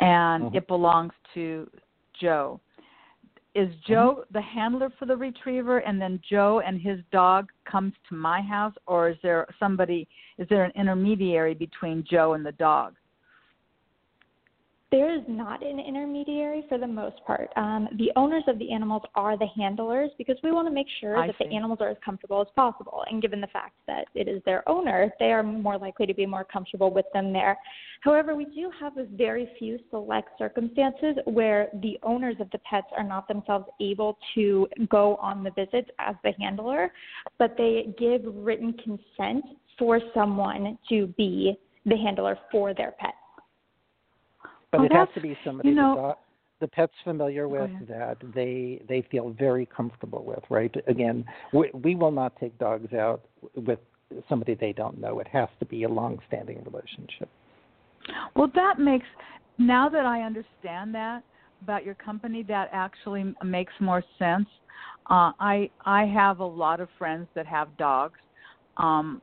[0.00, 0.54] and Mhm.
[0.56, 1.70] it belongs to
[2.14, 2.60] Joe?
[3.54, 8.14] Is Joe the handler for the retriever and then Joe and his dog comes to
[8.14, 10.08] my house or is there somebody
[10.38, 12.96] is there an intermediary between Joe and the dog?
[14.92, 17.48] There is not an intermediary for the most part.
[17.56, 21.16] Um, the owners of the animals are the handlers because we want to make sure
[21.16, 21.48] I that see.
[21.48, 23.02] the animals are as comfortable as possible.
[23.10, 26.26] And given the fact that it is their owner, they are more likely to be
[26.26, 27.56] more comfortable with them there.
[28.02, 32.88] However, we do have a very few select circumstances where the owners of the pets
[32.94, 36.92] are not themselves able to go on the visits as the handler,
[37.38, 39.42] but they give written consent
[39.78, 41.54] for someone to be
[41.86, 43.14] the handler for their pet.
[44.72, 46.16] But it has to be somebody you know- the, dog,
[46.60, 50.42] the pet's familiar with that they they feel very comfortable with.
[50.48, 50.74] Right?
[50.86, 53.22] Again, we, we will not take dogs out
[53.54, 53.78] with
[54.28, 55.20] somebody they don't know.
[55.20, 57.28] It has to be a long-standing relationship.
[58.34, 59.06] Well, that makes
[59.58, 61.22] now that I understand that
[61.62, 64.48] about your company, that actually makes more sense.
[65.10, 68.18] Uh, I I have a lot of friends that have dogs.
[68.78, 69.20] Um,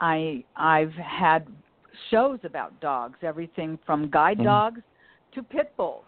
[0.00, 1.46] I I've had
[2.10, 4.44] shows about dogs, everything from guide Mhm.
[4.44, 4.80] dogs
[5.34, 6.04] to pit bulls,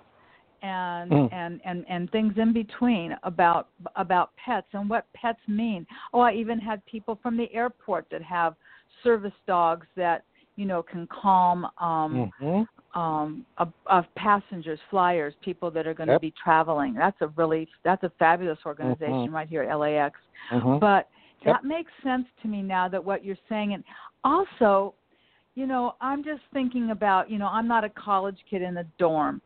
[0.63, 1.29] and Mm.
[1.33, 5.87] and and and things in between about about pets and what pets mean.
[6.13, 8.55] Oh, I even had people from the airport that have
[9.03, 10.25] service dogs that
[10.57, 12.69] you know can calm um Mhm.
[12.95, 16.21] um of, of passengers, flyers, people that are going to Yep.
[16.21, 16.95] be traveling.
[16.95, 19.33] That's a really that's a fabulous organization Mhm.
[19.33, 20.21] right here at LAX.
[20.51, 20.81] Mhm.
[20.81, 21.09] But
[21.43, 21.57] Yep.
[21.57, 23.85] that makes sense to me now that what you're saying and
[24.23, 24.95] also
[25.55, 28.85] you know i'm just thinking about you know i'm not a college kid in a
[28.99, 29.41] dorm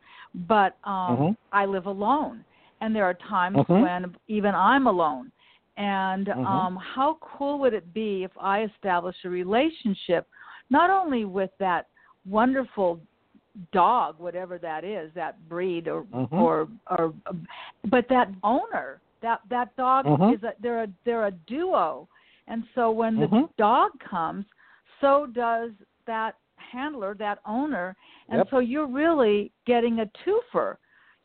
[0.47, 1.37] but um Mhm.
[1.51, 2.43] i live alone
[2.81, 3.81] and there are times Mhm.
[3.81, 5.31] when even i'm alone
[5.77, 6.45] and Mhm.
[6.45, 10.27] um how cool would it be if i established a relationship
[10.69, 11.87] not only with that
[12.25, 12.99] wonderful
[13.71, 16.39] dog whatever that is that breed or Mhm.
[16.39, 16.67] or
[16.97, 17.13] or
[17.85, 20.33] but that owner that that dog Mhm.
[20.33, 22.07] is a they're a they're a duo
[22.47, 23.49] and so when the Mhm.
[23.57, 24.45] dog comes
[25.01, 25.71] so does
[26.09, 27.95] that handler that owner
[28.29, 28.47] and Yep.
[28.51, 30.75] so you're really getting a twofer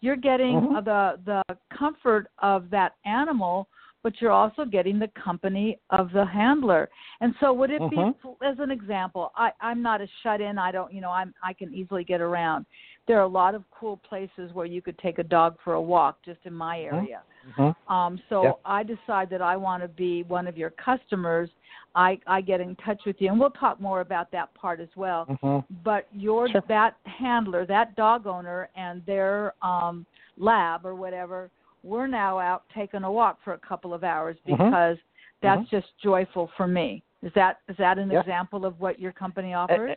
[0.01, 0.77] you're getting Mhm.
[0.77, 3.69] uh, the the comfort of that animal
[4.03, 6.83] but you're also getting the company of the handler
[7.23, 8.37] and so would it be Mhm.
[8.51, 11.53] as an example i i'm not a shut in i don't you know i'm i
[11.53, 12.67] can easily get around
[13.07, 15.81] there are a lot of cool places where you could take a dog for a
[15.81, 16.93] walk just in my Mhm.
[16.93, 17.23] area
[17.57, 17.77] Mhm.
[17.89, 18.61] um, so Yep.
[18.65, 21.51] I decide that I want to be one of your customers.
[21.95, 24.89] I, I get in touch with you, and we'll talk more about that part as
[24.97, 25.27] well.
[25.27, 25.65] Mhm.
[25.83, 26.63] But your Sure.
[26.63, 30.07] that handler, that dog owner, and their um,
[30.39, 31.51] lab or whatever,
[31.83, 34.57] we're now out taking a walk for a couple of hours Mhm.
[34.57, 34.99] because
[35.43, 35.69] that's Mhm.
[35.71, 37.03] just joyful for me.
[37.23, 38.21] Is that is that an Yeah.
[38.21, 39.97] example of what your company offers?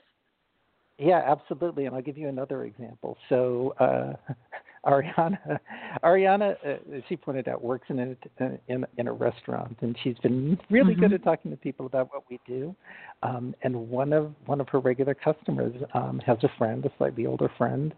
[1.00, 1.86] Yeah, absolutely.
[1.86, 3.18] And I'll give you another example.
[3.30, 4.14] So, uh,
[4.86, 5.60] Ariana,
[6.04, 10.58] Ariana, uh, she pointed out, works in a in in a restaurant, and she's been
[10.70, 11.16] really good Mhm.
[11.16, 12.74] at talking to people about what we do.
[13.22, 17.26] Um, and one of one of her regular customers um, has a friend, a slightly
[17.26, 17.94] older friend,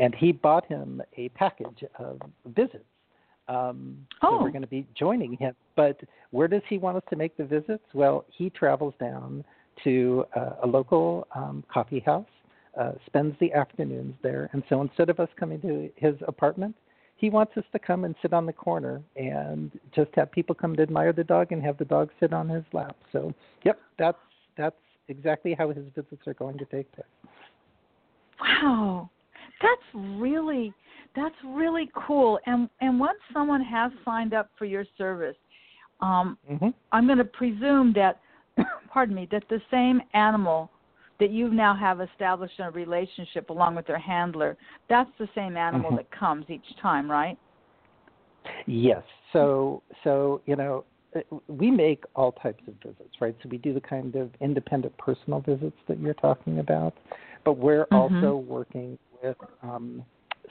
[0.00, 2.84] and he bought him a package of visits.
[3.48, 4.42] Um, So Oh.
[4.42, 5.54] we're going to be joining him.
[5.76, 7.84] But where does he want us to make the visits?
[7.94, 9.44] Well, he travels down
[9.84, 12.26] to uh, a local um, coffee house,
[12.78, 16.74] uh, spends the afternoons there, and so instead of us coming to his apartment,
[17.22, 20.74] he wants us to come and sit on the corner and just have people come
[20.74, 22.96] to admire the dog and have the dog sit on his lap.
[23.12, 23.32] So,
[23.64, 24.18] yep, that's
[24.56, 27.06] that's exactly how his visits are going to take place.
[28.40, 29.08] Wow,
[29.60, 30.74] that's really
[31.14, 32.40] that's really cool.
[32.46, 35.36] And and once someone has signed up for your service,
[36.00, 38.20] um, hmm I'm going to presume that,
[38.92, 40.70] pardon me, that the same animal
[41.22, 44.56] that you now have established a relationship along with their handler,
[44.88, 45.98] that's the same animal Mhm.
[45.98, 47.38] that comes each time, right?
[48.66, 49.04] Yes.
[49.32, 50.84] So so you know
[51.46, 53.36] we make all types of visits, right?
[53.40, 56.94] So we do the kind of independent personal visits that you're talking about,
[57.44, 57.92] but we're Mhm.
[57.92, 60.04] also working with um,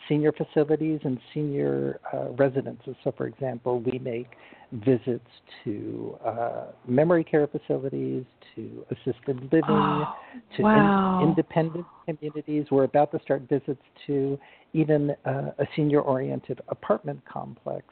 [0.08, 2.96] senior facilities and senior uh, residences.
[3.04, 4.28] So, for example, we make
[4.72, 5.28] visits
[5.64, 8.24] to uh, memory care facilities,
[8.56, 10.08] to assisted living, Oh,
[10.58, 12.66] to in- independent communities.
[12.72, 14.40] We're about to start visits to
[14.74, 17.86] even uh, a senior oriented apartment complex.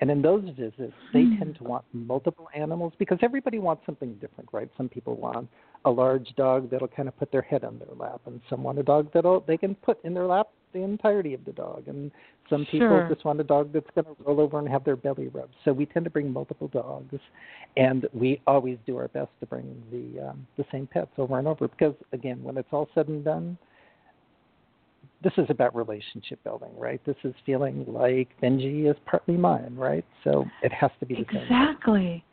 [0.00, 1.38] And in those visits, they Hmm.
[1.38, 4.68] tend to want multiple animals because everybody wants something different, right?
[4.76, 5.48] Some people want
[5.86, 8.78] a large dog that'll kind of put their head on their lap, and some want
[8.78, 12.10] a dog that'll they can put in their lap the entirety of the dog, and
[12.48, 13.08] some people Sure.
[13.08, 15.54] just want a dog that's going to roll over and have their belly rubbed.
[15.64, 17.18] So we tend to bring multiple dogs,
[17.76, 21.48] and we always do our best to bring the um, the same pets over and
[21.48, 23.58] over because again, when it's all said and done,
[25.22, 27.00] this is about relationship building, right?
[27.04, 30.04] This is feeling like Benji is partly mine, right?
[30.24, 31.42] So it has to be the same.
[31.42, 32.24] Exactly.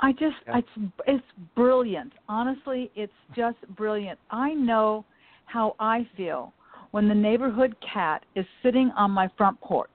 [0.00, 0.58] I just Yeah.
[0.58, 2.12] it's it's brilliant.
[2.28, 4.18] Honestly, it's just brilliant.
[4.30, 5.04] I know
[5.46, 6.52] how I feel
[6.90, 9.90] when the neighborhood cat is sitting on my front porch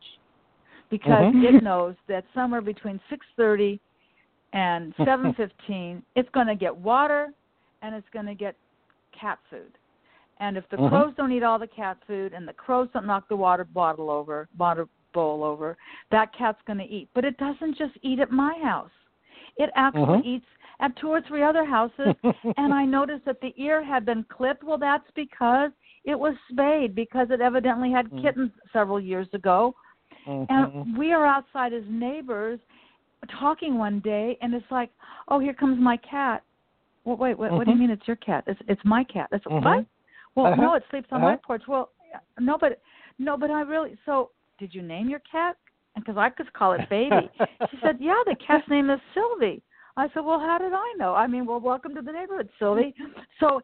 [0.90, 1.44] because Mhm.
[1.44, 3.80] it knows that somewhere between 6:30
[4.54, 7.34] and 7:15 it's going to get water
[7.82, 8.56] and it's going to get
[9.12, 9.78] cat food.
[10.40, 10.90] And if the Mhm.
[10.90, 14.10] crows don't eat all the cat food and the crows don't knock the water bottle
[14.10, 15.78] over, water bowl over,
[16.10, 17.08] that cat's going to eat.
[17.14, 18.92] But it doesn't just eat at my house.
[19.58, 20.26] It actually Mhm.
[20.26, 20.48] eats
[20.80, 22.16] at two or three other houses.
[22.58, 24.64] and I noticed that the ear had been clipped.
[24.64, 25.72] Well, that's because
[26.06, 28.22] it was spayed because it evidently had Mhm.
[28.22, 29.76] kittens several years ago.
[30.28, 30.46] Mhm.
[30.50, 32.60] And we are outside as neighbors
[33.30, 34.92] talking one day, and it's like,
[35.30, 36.44] oh, here comes my cat.
[37.06, 37.82] Well, wait, what, what do you Mhm.
[37.82, 38.44] mean it's your cat?
[38.48, 39.30] It's it's my cat.
[39.32, 39.64] It's Mhm.
[39.64, 39.86] what?
[40.36, 40.62] Well, Uh-huh.
[40.62, 41.38] no, it sleeps on my Uh-huh.
[41.44, 41.68] porch.
[41.68, 41.92] Well,
[42.40, 42.80] no, but
[43.20, 43.98] no, but I really.
[44.06, 45.58] So, did you name your cat?
[45.96, 47.30] Because I could call it Baby.
[47.70, 49.62] she said, yeah, the cat's name is Sylvie.
[49.96, 51.14] I said, well, how did I know?
[51.14, 52.96] I mean, well, welcome to the neighborhood, Sylvie.
[53.40, 53.62] So,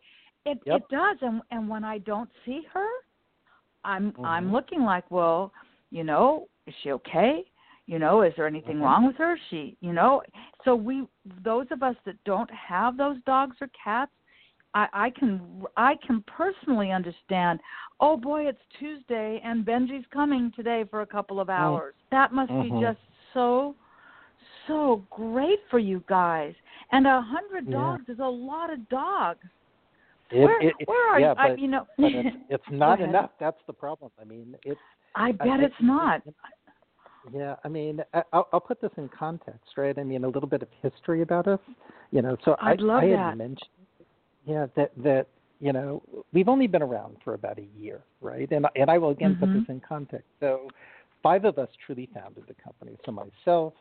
[0.51, 0.81] it Yep.
[0.81, 2.87] it does, and and when I don't see her,
[3.83, 4.51] I'm I'm Mhm.
[4.51, 5.51] looking like, well,
[5.91, 7.43] you know, is she okay?
[7.87, 8.83] You know, is there anything Mhm.
[8.83, 9.37] wrong with her?
[9.49, 10.21] She, you know,
[10.63, 11.07] so we
[11.43, 14.11] those of us that don't have those dogs or cats,
[14.73, 17.59] I, I can I can personally understand.
[17.99, 21.95] Oh boy, it's Tuesday and Benji's coming today for a couple of hours.
[22.11, 22.81] That must be Mhm.
[22.81, 22.99] just
[23.33, 23.75] so
[24.67, 26.53] so great for you guys.
[26.91, 27.77] And a hundred Yeah.
[27.77, 29.45] dogs is a lot of dogs.
[30.31, 31.35] It- where it- where are yeah, you?
[31.37, 33.31] I, but- you know, it's, it's not enough.
[33.39, 34.11] That's the problem.
[34.21, 34.79] I mean, it's
[35.15, 36.21] I I- bet I- it's not.
[37.33, 39.97] Yeah, I mean, I- I'll, I'll put this in context, right?
[39.97, 41.59] I mean, a little bit of history about us.
[42.11, 43.37] You know, so I'd I, love I had that.
[43.37, 43.69] mentioned,
[44.45, 45.27] yeah, that that
[45.59, 46.01] you know
[46.33, 48.49] we've only been around for about a year, right?
[48.51, 49.53] And and I will again put Mhm.
[49.59, 50.27] this in context.
[50.39, 50.69] So,
[51.21, 52.97] five of us truly founded the company.
[53.05, 53.73] So myself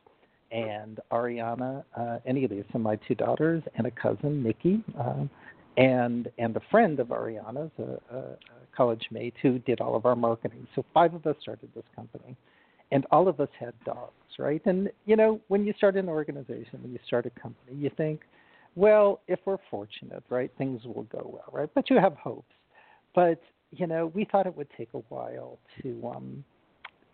[0.50, 5.24] and Ariana uh, Elias, and my two daughters, and a cousin, Nikki, uh,
[5.78, 8.22] and and a friend of Ariana's, a, a,
[8.76, 10.64] college mate who did all of our marketing.
[10.76, 12.36] So five of us started this company
[12.92, 14.64] and all of us had dogs, right?
[14.66, 18.20] And you know, when you start an organization, when you start a company, you think,
[18.76, 21.70] well, if we're fortunate, right, things will go well, right?
[21.74, 22.54] But you have hopes.
[23.14, 26.44] But you know, we thought it would take a while to um,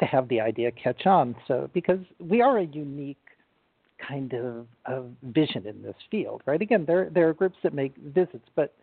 [0.00, 1.34] to have the idea catch on.
[1.48, 3.16] So because we are a unique
[4.08, 6.60] kind of, of vision in this field, right?
[6.60, 8.74] Again, there there are groups that make visits, but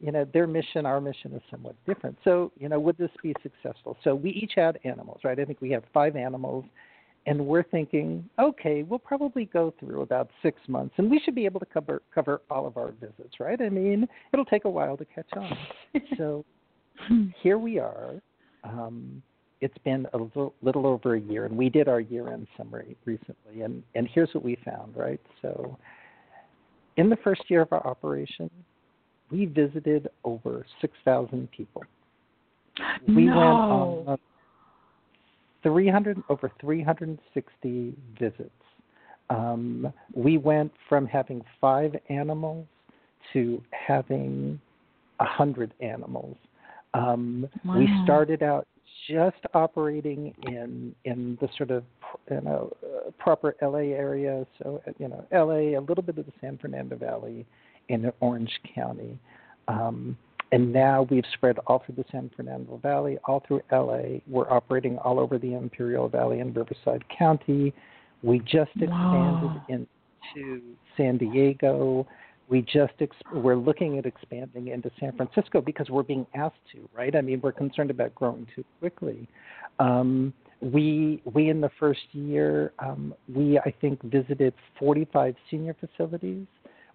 [0.00, 2.16] you know their mission, our mission is somewhat different.
[2.24, 3.96] So you know, would this be successful?
[4.04, 5.38] So we each had animals, right?
[5.38, 6.64] I think we have five animals,
[7.26, 11.44] and we're thinking, okay, we'll probably go through about six months, and we should be
[11.44, 13.60] able to cover cover all of our visits, right?
[13.60, 15.56] I mean, it'll take a while to catch on.
[16.16, 16.44] so
[17.42, 18.14] here we are.
[18.64, 19.22] Um,
[19.60, 23.62] it's been a little, little over a year, and we did our year-end summary recently,
[23.62, 25.20] and and here's what we found, right?
[25.42, 25.76] So,
[26.96, 28.50] in the first year of our operation,
[29.30, 31.84] we visited over 6,000 people.
[33.06, 34.04] We went no.
[34.06, 34.18] on
[35.62, 38.50] 300 over 360 visits.
[39.28, 42.66] Um, we went from having five animals
[43.32, 44.60] to having
[45.20, 46.36] a hundred animals.
[46.94, 48.66] Um, We started out
[49.08, 51.84] just operating in in the sort of
[52.30, 56.32] you know uh, proper LA area, so you know LA, a little bit of the
[56.40, 57.46] San Fernando Valley,
[57.88, 59.18] in Orange County.
[59.68, 60.16] Um,
[60.52, 64.18] and now we've spread all through the San Fernando Valley, all through LA.
[64.26, 67.72] We're operating all over the Imperial Valley and Riverside County.
[68.22, 69.66] We just expanded Wow.
[69.68, 70.62] into
[70.96, 72.06] San Diego.
[72.50, 76.88] We just ex- we're looking at expanding into San Francisco because we're being asked to,
[76.92, 77.14] right?
[77.14, 79.28] I mean, we're concerned about growing too quickly.
[79.78, 86.46] Um, we we in the first year um, we I think visited 45 senior facilities.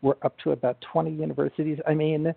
[0.01, 1.79] We're up to about 20 universities.
[1.87, 2.35] I mean,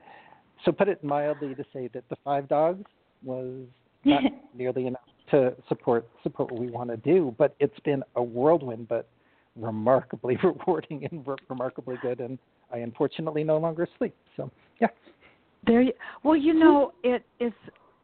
[0.64, 2.88] so put it mildly to say that the five dogs
[3.22, 3.66] was
[4.04, 4.22] not
[4.54, 5.02] nearly enough
[5.32, 7.34] to support support what we want to do.
[7.36, 9.08] But it's been a whirlwind, but
[9.58, 12.20] remarkably rewarding and re- remarkably good.
[12.20, 12.38] And
[12.72, 14.14] I unfortunately no longer sleep.
[14.36, 14.50] So
[14.80, 14.88] yeah.
[15.66, 15.92] There you,
[16.22, 17.52] well, you know, it is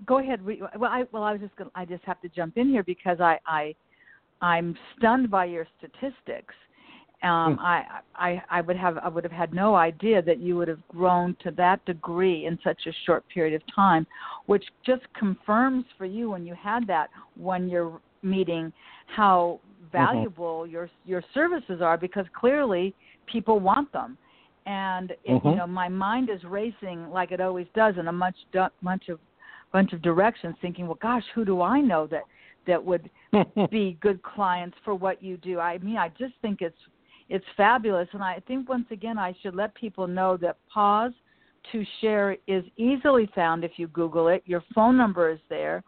[0.07, 0.45] go ahead.
[0.45, 2.83] We, well, I well, I was just going I just have to jump in here
[2.83, 3.75] because I I
[4.41, 6.55] I'm stunned by your statistics.
[7.23, 7.61] Um, Hmm.
[7.61, 7.85] I,
[8.17, 11.37] I I would have I would have had no idea that you would have grown
[11.43, 14.07] to that degree in such a short period of time,
[14.47, 17.93] which just confirms for you when you had that one year
[18.23, 18.73] meeting
[19.07, 19.61] how
[19.95, 22.95] valuable your your services are because clearly
[23.27, 24.19] people want them,
[24.67, 25.57] and it, you Mhm.
[25.57, 29.19] know my mind is racing like it always does in a much du- bunch of
[29.73, 32.25] bunch of directions, thinking, well, gosh, who do I know that
[32.67, 33.11] that would
[33.71, 35.59] be good clients for what you do.
[35.59, 36.83] I mean, I just think it's
[37.29, 41.13] it's fabulous, and I think once again I should let people know that Paws
[41.73, 44.43] to Share is easily found if you Google it.
[44.45, 45.83] Your phone number is there.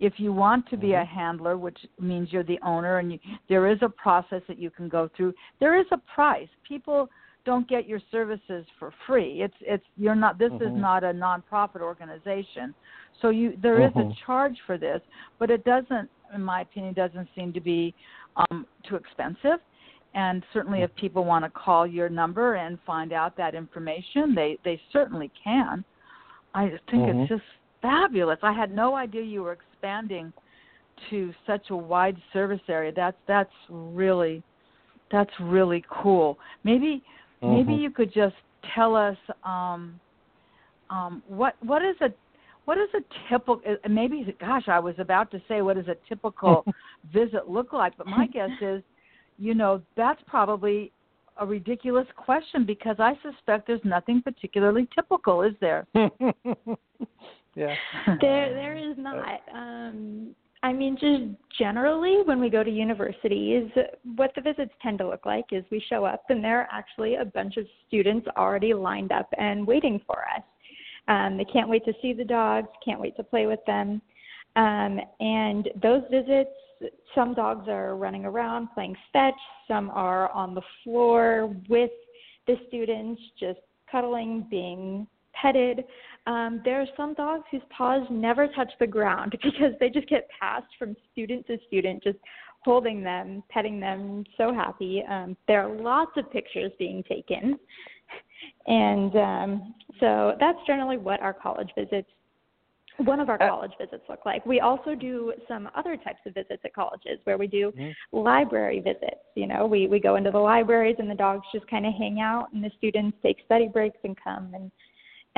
[0.00, 3.18] If you want to be a handler, which means you're the owner, and you,
[3.48, 5.34] there is a process that you can go through.
[5.58, 6.48] There is a price.
[6.66, 7.08] People
[7.44, 9.42] don't get your services for free.
[9.42, 10.38] It's it's you're not.
[10.38, 10.76] This is Mhm.
[10.76, 12.74] not a nonprofit organization,
[13.20, 14.12] so you there is Mhm.
[14.12, 15.00] a charge for this,
[15.38, 17.94] but it doesn't, in my opinion, doesn't seem to be
[18.36, 19.60] um, too expensive.
[20.14, 24.58] And certainly, if people want to call your number and find out that information, they
[24.62, 25.84] they certainly can.
[26.54, 27.22] I think Mhm.
[27.22, 27.44] it's just
[27.80, 28.38] fabulous.
[28.42, 30.32] I had no idea you were expanding
[31.10, 32.92] to such a wide service area.
[32.94, 34.42] That's that's really
[35.10, 36.38] that's really cool.
[36.64, 37.02] Maybe
[37.42, 37.80] maybe Mhm.
[37.80, 38.36] you could just
[38.74, 39.98] tell us um,
[40.90, 42.12] um, what what is a
[42.64, 46.64] what is a typical maybe gosh I was about to say what does a typical
[47.12, 48.82] visit look like, but my guess is
[49.38, 50.92] you know that's probably
[51.40, 55.86] a ridiculous question because I suspect there's nothing particularly typical, is there?
[57.54, 57.74] yeah.
[58.20, 61.22] there there is not um i I mean, just
[61.56, 63.70] generally, when we go to universities,
[64.16, 67.14] what the visits tend to look like is we show up and there are actually
[67.14, 70.42] a bunch of students already lined up and waiting for us.
[71.06, 74.02] Um, they can't wait to see the dogs, can't wait to play with them.
[74.56, 76.50] Um, and those visits,
[77.14, 79.34] some dogs are running around playing fetch,
[79.68, 81.90] some are on the floor with
[82.46, 85.06] the students, just cuddling, being
[85.40, 85.84] petted.
[86.26, 90.28] Um, there are some dogs whose paws never touch the ground because they just get
[90.40, 92.18] passed from student to student, just
[92.64, 95.02] holding them, petting them, so happy.
[95.08, 97.58] Um, there are lots of pictures being taken.
[98.68, 102.08] And um, so that's generally what our college visits
[102.98, 104.44] one of our uh, college visits look like.
[104.44, 108.16] We also do some other types of visits at colleges where we do mm-hmm.
[108.16, 109.22] library visits.
[109.34, 112.20] You know, we we go into the libraries and the dogs just kind of hang
[112.20, 114.70] out, and the students take study breaks and come and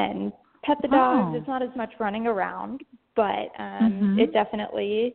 [0.01, 0.33] and
[0.65, 1.33] pet the dogs.
[1.33, 1.39] Oh.
[1.39, 2.83] It's not as much running around,
[3.17, 4.19] but um, mm-hmm.
[4.19, 5.15] it definitely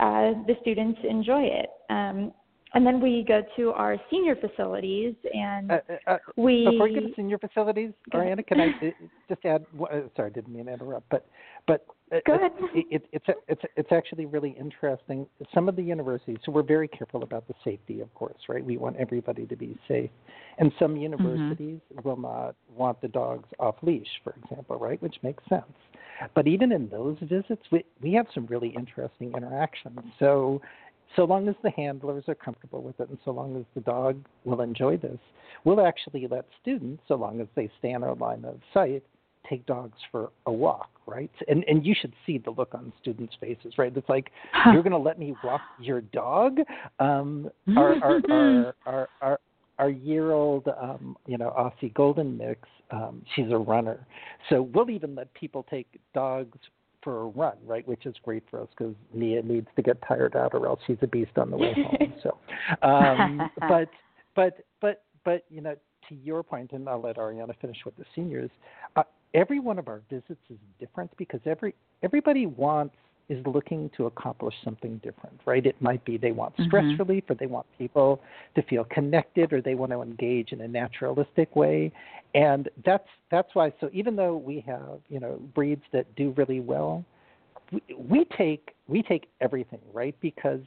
[0.00, 1.70] uh, the students enjoy it.
[1.90, 2.32] Um,
[2.74, 6.66] and then we go to our senior facilities, and uh, uh, uh we.
[6.70, 8.94] Before we get to senior facilities, Ariana, can I
[9.28, 9.64] just add?
[9.80, 11.26] Uh, sorry, didn't mean to interrupt, but
[11.66, 11.86] but
[12.26, 12.52] Go ahead.
[12.74, 15.26] It, it, it's it's it's actually really interesting.
[15.52, 18.64] Some of the universities, so we're very careful about the safety, of course, right?
[18.64, 20.10] We want everybody to be safe,
[20.58, 21.02] and some mm-hmm.
[21.02, 22.08] universities mm-hmm.
[22.08, 25.00] will not want the dogs off leash, for example, right?
[25.02, 25.64] Which makes sense.
[26.34, 30.00] But even in those visits, we we have some really interesting interactions.
[30.18, 30.62] So
[31.16, 34.24] so long as the handlers are comfortable with it and so long as the dog
[34.44, 35.18] will enjoy this,
[35.64, 39.02] we'll actually let students, so long as they stay in our line of sight,
[39.48, 41.30] take dogs for a walk, right?
[41.48, 43.94] And and you should see the look on students' faces, right?
[43.96, 44.30] It's like
[44.72, 46.58] you're going to let me walk your dog.
[46.98, 49.40] Um, our, our, our, our, our,
[49.78, 54.06] our year-old, um, you know, Aussie Golden Mix, um, she's a runner,
[54.48, 56.58] so we'll even let people take dogs
[57.08, 57.88] for a run, right?
[57.88, 60.98] Which is great for us because Nia needs to get tired out, or else she's
[61.00, 62.12] a beast on the way home.
[62.22, 62.36] so,
[62.86, 63.88] um, but
[64.36, 65.74] but but but you know,
[66.10, 68.50] to your point, and I'll let Ariana finish with the seniors.
[68.94, 72.94] Uh, every one of our visits is different because every everybody wants
[73.28, 75.64] is looking to accomplish something different, right?
[75.66, 77.02] It might be they want stress mm-hmm.
[77.02, 78.20] relief or they want people
[78.54, 81.92] to feel connected or they want to engage in a naturalistic way.
[82.34, 86.60] And that's that's why so even though we have, you know, breeds that do really
[86.60, 87.04] well,
[87.72, 90.14] we, we take we take everything, right?
[90.20, 90.60] Because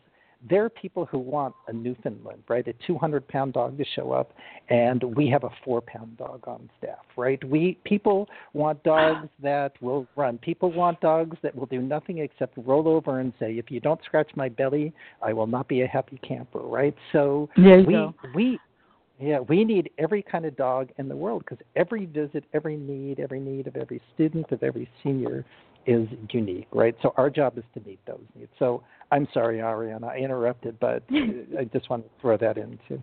[0.49, 4.33] there are people who want a Newfoundland, right, a 200 pound dog to show up,
[4.69, 7.43] and we have a four pound dog on staff, right?
[7.43, 10.37] We people want dogs that will run.
[10.39, 14.03] People want dogs that will do nothing except roll over and say, "If you don't
[14.03, 16.95] scratch my belly, I will not be a happy camper," right?
[17.11, 17.49] So
[17.85, 18.13] we go.
[18.33, 18.59] we
[19.19, 23.19] yeah, we need every kind of dog in the world because every visit, every need,
[23.19, 25.45] every need of every student, of every senior
[25.85, 26.95] is unique, right?
[27.01, 28.51] So our job is to meet those needs.
[28.59, 33.01] So I'm sorry, Ariana, I interrupted, but I just want to throw that in too.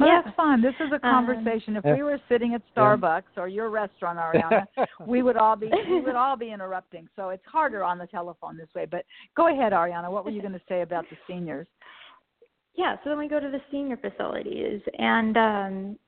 [0.00, 0.22] Well, yeah.
[0.24, 0.62] that's fine.
[0.62, 1.76] This is a um, conversation.
[1.76, 3.42] Um, if we were sitting at Starbucks yeah.
[3.42, 4.66] or your restaurant, Ariana,
[5.06, 7.08] we would all be we would all be interrupting.
[7.14, 8.86] So it's harder on the telephone this way.
[8.90, 9.04] But
[9.36, 10.10] go ahead, Ariana.
[10.10, 11.66] What were you going to say about the seniors?
[12.74, 12.96] Yeah.
[13.04, 15.98] So then we go to the senior facilities, and um,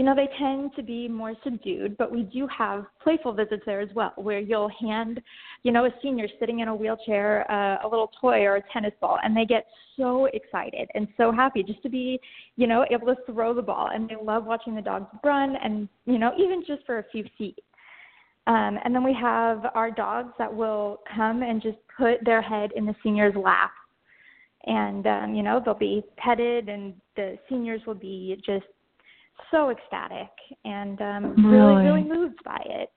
[0.00, 3.82] you know, they tend to be more subdued, but we do have playful visits there
[3.82, 5.20] as well, where you'll hand,
[5.62, 8.94] you know, a senior sitting in a wheelchair uh, a little toy or a tennis
[8.98, 9.66] ball, and they get
[9.98, 12.18] so excited and so happy just to be,
[12.56, 15.86] you know, able to throw the ball, and they love watching the dogs run, and
[16.06, 17.62] you know, even just for a few feet.
[18.46, 22.70] Um, and then we have our dogs that will come and just put their head
[22.74, 23.72] in the senior's lap
[24.64, 28.66] and um, you know they'll be petted and the seniors will be just
[29.50, 30.30] so ecstatic
[30.64, 32.90] and um, really, really moved by it.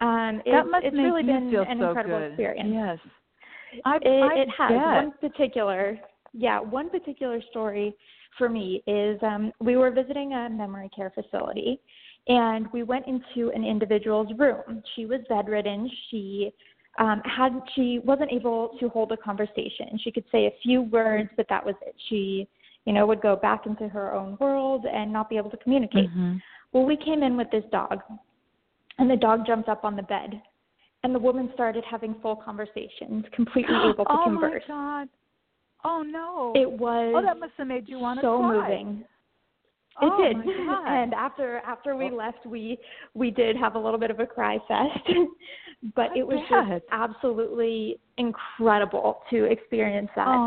[0.00, 2.28] Um, it that must it's make really you been feel an so incredible good.
[2.28, 2.70] experience.
[2.72, 2.98] Yes,
[3.84, 5.98] I, it, I it has one particular,
[6.32, 7.94] yeah, one particular story
[8.38, 11.80] for me is um, we were visiting a memory care facility,
[12.28, 14.82] and we went into an individual's room.
[14.96, 15.90] She was bedridden.
[16.10, 16.52] She
[16.98, 19.98] um, had she wasn't able to hold a conversation.
[20.02, 21.94] She could say a few words, but that was it.
[22.08, 22.48] She
[22.86, 26.08] you know, would go back into her own world and not be able to communicate.
[26.10, 26.36] Mm-hmm.
[26.72, 28.00] Well, we came in with this dog,
[28.98, 30.40] and the dog jumped up on the bed,
[31.02, 34.62] and the woman started having full conversations, completely able to oh converse.
[34.68, 35.08] Oh my God!
[35.84, 36.52] Oh no!
[36.54, 37.12] It was.
[37.16, 38.68] Oh, that must have made you want to so cry.
[38.68, 39.04] moving.
[40.02, 40.36] It oh did.
[40.86, 42.78] And after after we left, we
[43.14, 45.16] we did have a little bit of a cry fest,
[45.94, 46.68] but I it was bet.
[46.68, 50.28] just absolutely incredible to experience that.
[50.28, 50.46] Oh.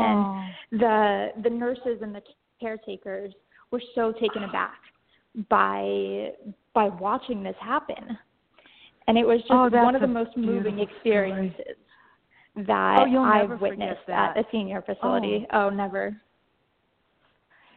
[0.70, 2.22] And the the nurses and the
[2.60, 3.32] caretakers
[3.70, 4.78] were so taken aback
[5.48, 6.30] by
[6.74, 8.18] by watching this happen.
[9.06, 11.76] And it was just oh, one of the most moving experiences.
[12.56, 14.36] that oh, I've witnessed that.
[14.36, 15.46] at a senior facility.
[15.52, 16.16] Oh, oh never.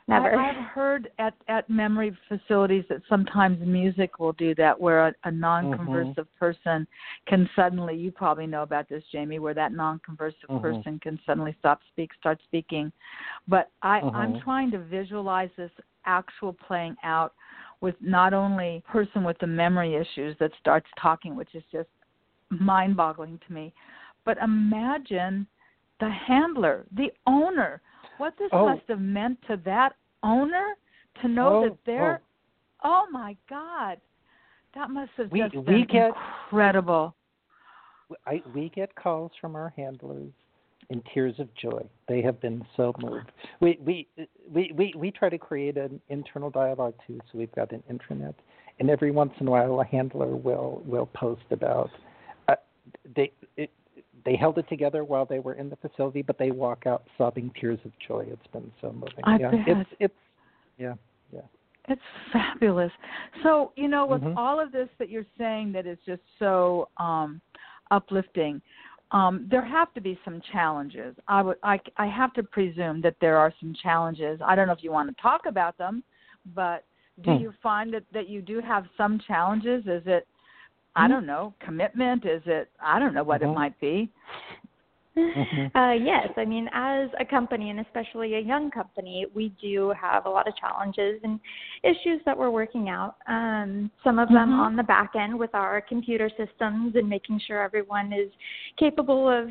[0.10, 0.40] Never.
[0.40, 5.14] I, have heard at at memory facilities that sometimes music will do that, where a,
[5.26, 6.40] a non-conversive mm-hmm.
[6.40, 6.88] person
[7.28, 7.96] can suddenly.
[7.96, 10.60] You probably know about this, Jaime, where that non-conversive mm-hmm.
[10.60, 12.90] person can suddenly stop speak, start speaking.
[13.50, 14.16] But I, mm-hmm.
[14.16, 15.72] I'm trying to visualize this
[16.06, 17.34] actual playing out
[17.82, 21.90] with not only person with the memory issues that starts talking, which is just
[22.50, 23.74] mind-boggling to me,
[24.24, 25.46] but imagine
[26.00, 27.82] the handler, the owner
[28.18, 28.68] what this oh.
[28.68, 29.94] must have meant to that
[30.24, 30.76] owner
[31.22, 32.22] to know oh, that they're
[32.84, 33.04] oh.
[33.08, 33.12] oh.
[33.12, 34.00] my god
[34.76, 36.12] that must have we, just we been get,
[36.46, 37.16] incredible
[38.26, 40.32] I, we get calls from our handlers
[40.90, 41.82] in tears of joy.
[42.08, 43.32] They have been so moved.
[43.60, 44.08] We we
[44.52, 47.20] we we, we try to create an internal dialogue too.
[47.32, 48.36] So we've got an intranet,
[48.80, 51.90] and every once in a while, a handler will will post about
[52.48, 52.56] uh,
[53.16, 53.72] they it,
[54.28, 57.50] they held it together while they were in the facility, but they walk out sobbing
[57.60, 58.28] tears of joy.
[58.30, 59.24] It's been so moving.
[59.24, 59.60] I yeah, bet.
[59.66, 60.14] it's it's
[60.78, 60.96] yeah
[61.32, 61.40] yeah.
[61.88, 62.02] It's
[62.34, 62.92] fabulous.
[63.42, 64.38] So you know, with mm-hmm.
[64.38, 67.40] all of this that you're saying, that is just so um,
[67.90, 68.62] uplifting.
[69.12, 71.16] Um, there have to be some challenges.
[71.30, 74.42] I would, I, I have to presume that there are some challenges.
[74.46, 76.04] I don't know if you want to talk about them,
[76.54, 76.84] but
[77.24, 77.42] do hmm.
[77.42, 79.86] you find that that you do have some challenges?
[79.86, 80.28] Is it
[80.98, 81.12] I Mm-hmm.
[81.12, 82.26] don't know, commitment?
[82.26, 83.52] Is it I don't know what mm-hmm.
[83.52, 84.10] it might be.
[85.16, 85.76] Mm-hmm.
[85.76, 90.28] Uh, yes, I mean, as a company, and especially a young company, we do have
[90.28, 91.40] a lot of challenges and
[91.84, 93.16] issues that we're working out.
[93.28, 94.60] Um, some of them mm-hmm.
[94.60, 98.30] on the back end with our computer systems and making sure everyone is
[98.78, 99.50] capable of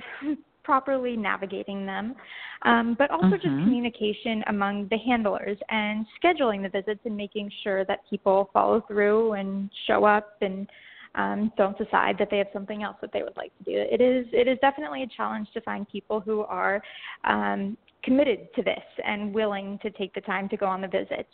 [0.62, 2.14] properly navigating them,
[2.62, 3.64] um, but also just Mm-hmm.
[3.64, 9.32] communication among the handlers and scheduling the visits and making sure that people follow through
[9.32, 10.68] and show up and
[11.16, 13.72] um, don't decide that they have something else that they would like to do.
[13.74, 16.82] It is it is definitely a challenge to find people who are
[17.24, 21.28] um, committed to this and willing to take the time to go on the visits.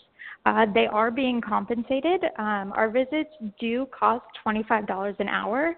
[0.46, 2.24] Uh, they are being compensated.
[2.38, 3.30] Um, our visits
[3.60, 5.74] do cost $25 an hour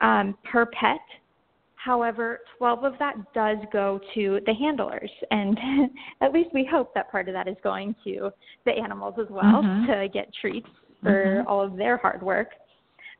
[0.00, 1.00] um, per pet.
[1.76, 5.58] However, 12 of that does go to the handlers, and
[6.20, 8.30] at least we hope that part of that is going to
[8.64, 9.90] the animals as well mm-hmm.
[9.90, 10.68] to get treats
[11.02, 11.48] for mm-hmm.
[11.48, 12.50] all of their hard work.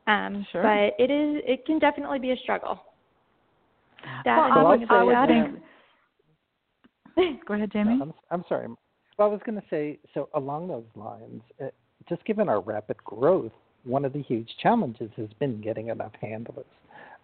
[0.07, 0.63] Um, sure.
[0.63, 2.81] But it is it can definitely be a struggle.
[4.25, 5.27] That well, I would, I would
[7.15, 7.45] think.
[7.45, 7.99] Go ahead, Jaime.
[8.01, 8.67] I'm, I'm sorry.
[9.17, 11.41] Well, I was going to say so along those lines.
[11.61, 11.67] Uh,
[12.09, 13.51] just given our rapid growth,
[13.83, 16.65] one of the huge challenges has been getting enough handlers.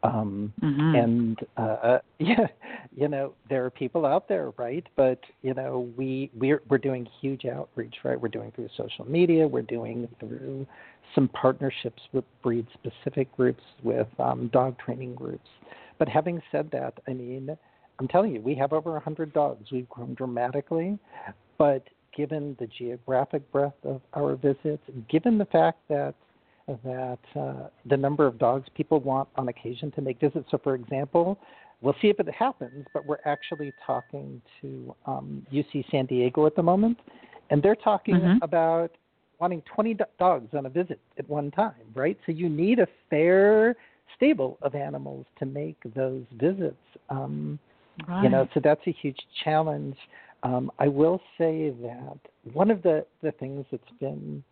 [0.03, 0.95] Um, mm-hmm.
[0.95, 2.47] And uh, yeah,
[2.95, 4.85] you know, there are people out there, right?
[4.95, 8.19] But you know, we we're we're doing huge outreach, right?
[8.19, 9.47] We're doing through social media.
[9.47, 10.65] We're doing through
[11.15, 15.47] some partnerships with breed specific groups, with um, dog training groups.
[15.97, 17.57] But having said that, I mean,
[17.99, 19.71] I'm telling you, we have over 100 dogs.
[19.71, 20.97] We've grown dramatically,
[21.57, 21.83] but
[22.15, 26.15] given the geographic breadth of our visits, given the fact that
[26.83, 30.47] that uh, the number of dogs people want on occasion to make visits.
[30.51, 31.39] So, for example,
[31.81, 36.55] we'll see if it happens, but we're actually talking to um, UC San Diego at
[36.55, 36.97] the moment,
[37.49, 38.43] and they're talking mm-hmm.
[38.43, 38.91] about
[39.39, 42.17] wanting 20 do- dogs on a visit at one time, right?
[42.25, 43.75] So you need a fair
[44.15, 46.75] stable of animals to make those visits.
[47.09, 47.57] Um,
[48.07, 48.23] right.
[48.23, 49.95] You know, so that's a huge challenge.
[50.43, 52.19] Um, I will say that
[52.53, 54.43] one of the, the things that's been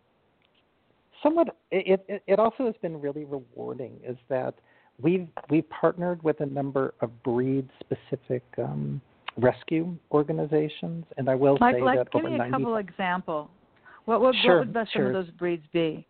[1.22, 4.54] somewhat it, it, it also has been really rewarding is that
[5.00, 9.00] we've we've partnered with a number of breed specific um,
[9.36, 12.76] rescue organizations, and I will like, say like, that give over me a 90 couple
[12.76, 13.50] example.
[14.04, 16.06] What would Sure, what would the, some of those breeds be?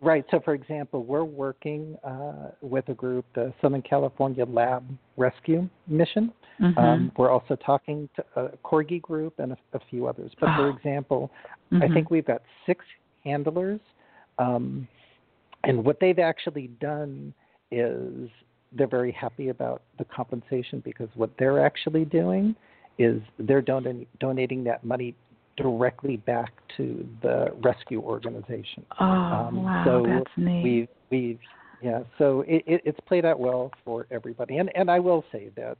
[0.00, 0.24] Right.
[0.30, 4.84] So, for example, we're working uh, with a group, the Southern California Lab
[5.16, 6.32] Rescue Mission.
[6.60, 6.78] Mm-hmm.
[6.78, 10.30] Um, we're also talking to a Corgi group and a, a few others.
[10.40, 10.76] But for Oh.
[10.76, 11.30] example,
[11.72, 11.82] mm-hmm.
[11.82, 12.84] I think we've got six
[13.24, 13.80] handlers,
[14.38, 14.88] um,
[15.64, 17.32] and what they've actually done
[17.70, 18.28] is
[18.72, 22.54] they're very happy about the compensation because what they're actually doing
[22.98, 25.14] is they're donating donating that money
[25.56, 28.84] directly back to the rescue organization.
[29.00, 30.62] Oh Um, wow, so that's neat.
[30.62, 31.38] We've we've
[31.82, 34.58] yeah, so it, it, it's played out well for everybody.
[34.58, 35.76] And and I will say that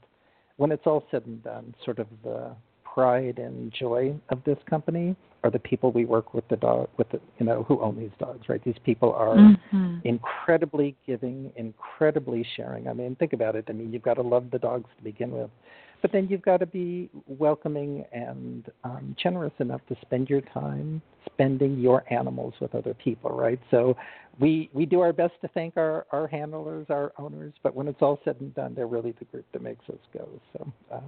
[0.57, 5.15] when it's all said and done, sort of the pride and joy of this company
[5.45, 8.15] are the people we work with the dog with the you know who own these
[8.19, 8.63] dogs, right?
[8.63, 10.01] These people are Mhm.
[10.03, 12.87] incredibly giving, incredibly sharing.
[12.87, 13.65] I mean, think about it.
[13.69, 15.51] I mean, you've got to love the dogs to begin with,
[16.01, 21.01] but then you've got to be welcoming and um, generous enough to spend your time
[21.27, 23.59] spending your animals with other people, right?
[23.69, 23.95] So
[24.39, 28.01] we we do our best to thank our our handlers, our owners, but when it's
[28.01, 30.27] all said and done, they're really the group that makes us go.
[30.53, 31.07] So um,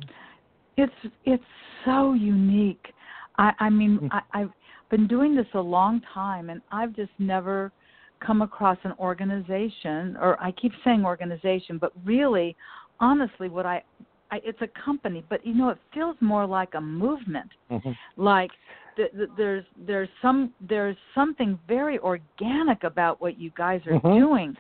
[0.78, 1.44] it's it's
[1.86, 2.94] so unique.
[3.38, 4.10] I I mean Mm.
[4.12, 4.52] I, I've
[4.90, 7.72] been doing this a long time, and I've just never
[8.20, 12.56] come across an organization, or I keep saying organization, but really,
[13.00, 13.84] honestly, what I,
[14.32, 17.52] I it's a company, but you know, it feels more like a movement.
[17.70, 17.96] mhm.
[18.16, 18.52] Like
[18.96, 24.18] th- th- there's there's some there's something very organic about what you guys are Mhm.
[24.18, 24.58] doing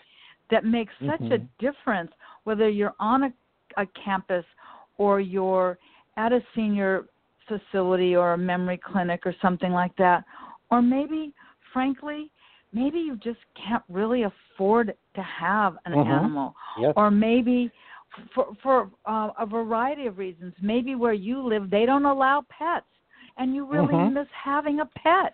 [0.51, 1.47] that makes such a Mhm.
[1.59, 2.11] difference
[2.43, 3.33] whether you're on a,
[3.77, 4.45] a campus
[4.97, 5.77] or you're
[6.15, 7.05] at a senior
[7.47, 10.23] facility or a memory clinic or something like that
[10.71, 11.33] or maybe
[11.73, 12.31] frankly
[12.73, 16.07] maybe you just can't really afford to have an Mhm.
[16.09, 16.93] animal Yes.
[16.95, 17.71] or maybe
[18.33, 22.85] for for uh, a variety of reasons maybe where you live they don't allow pets
[23.37, 24.13] and you really Mhm.
[24.13, 25.33] miss having a pet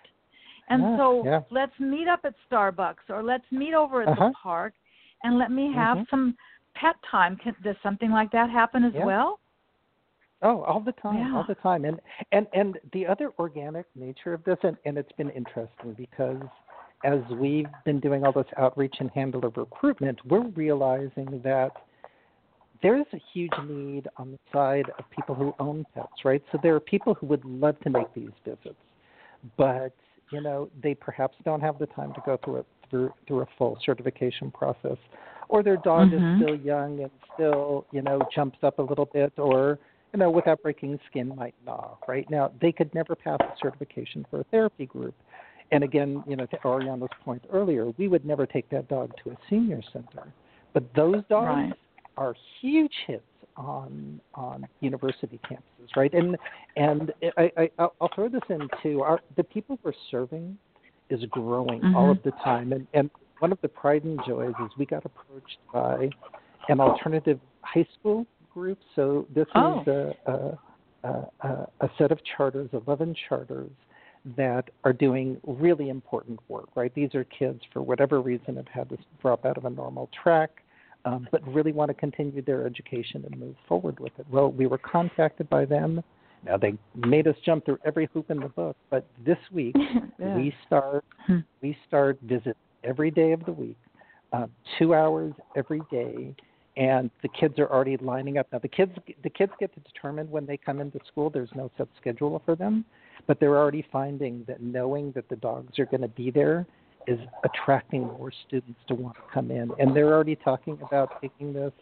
[0.70, 1.42] and Yeah, so yeah.
[1.50, 4.30] let's meet up at starbucks or let's meet over at Uh-huh.
[4.30, 4.74] the park
[5.24, 6.10] and let me have Mhm.
[6.10, 6.38] some
[6.76, 9.06] pet time Can, does something like that happen as Yeah.
[9.06, 9.40] well
[10.44, 11.36] Oh, all the time, Yeah.
[11.36, 11.86] all the time.
[11.86, 12.00] And
[12.32, 16.42] and and the other organic nature of this, and, and it's been interesting because
[17.04, 21.72] as we've been doing all this outreach and handler recruitment, we're realizing that
[22.82, 26.44] there is a huge need on the side of people who own pets, right?
[26.52, 28.76] So there are people who would love to make these visits,
[29.58, 29.94] but
[30.32, 33.48] you know they perhaps don't have the time to go through a through through a
[33.58, 34.98] full certification process,
[35.48, 36.18] or their dog Mhm.
[36.18, 39.80] is still young and still you know jumps up a little bit, or
[40.14, 41.98] you know without breaking skin might gnaw.
[42.08, 45.16] Right now they could never pass a certification for a therapy group.
[45.72, 49.32] And again, you know, to Ariana's point earlier, we would never take that dog to
[49.32, 50.32] a senior center.
[50.74, 51.74] But those dogs Right.
[52.18, 53.24] are huge hits
[53.58, 56.14] on on university campuses, right?
[56.14, 56.38] And
[56.76, 59.02] and I, I I'll throw this in too.
[59.02, 60.58] Our the people we're serving
[61.10, 62.12] is growing all Mhm.
[62.12, 63.10] of the time, and and
[63.40, 66.10] one of the pride and joys is we got approached by
[66.70, 68.80] an alternative high school group.
[68.96, 69.82] So this Oh.
[69.82, 70.58] is a, a
[71.44, 73.72] a a set of charters, eleven charters
[74.38, 76.94] that are doing really important work, right?
[76.96, 80.64] These are kids, for whatever reason, have had to drop out of a normal track,
[81.04, 84.26] um, but really want to continue their education and move forward with it.
[84.32, 86.02] Well, we were contacted by them.
[86.46, 89.76] Now, they made us jump through every hoop in the book, but this week
[90.20, 90.36] Yeah.
[90.38, 91.40] we start Hmm.
[91.62, 93.78] we start visit every day of the week,
[94.32, 94.48] uh,
[94.78, 96.34] two hours every day,
[96.78, 98.48] and the kids are already lining up.
[98.52, 98.92] Now the kids
[99.24, 101.30] the kids get to determine when they come into school.
[101.30, 102.86] There's no set schedule for them,
[103.28, 106.66] but they're already finding that knowing that the dogs are going to be there
[107.06, 111.54] is attracting more students to want to come in, and they're already talking about taking
[111.54, 111.74] this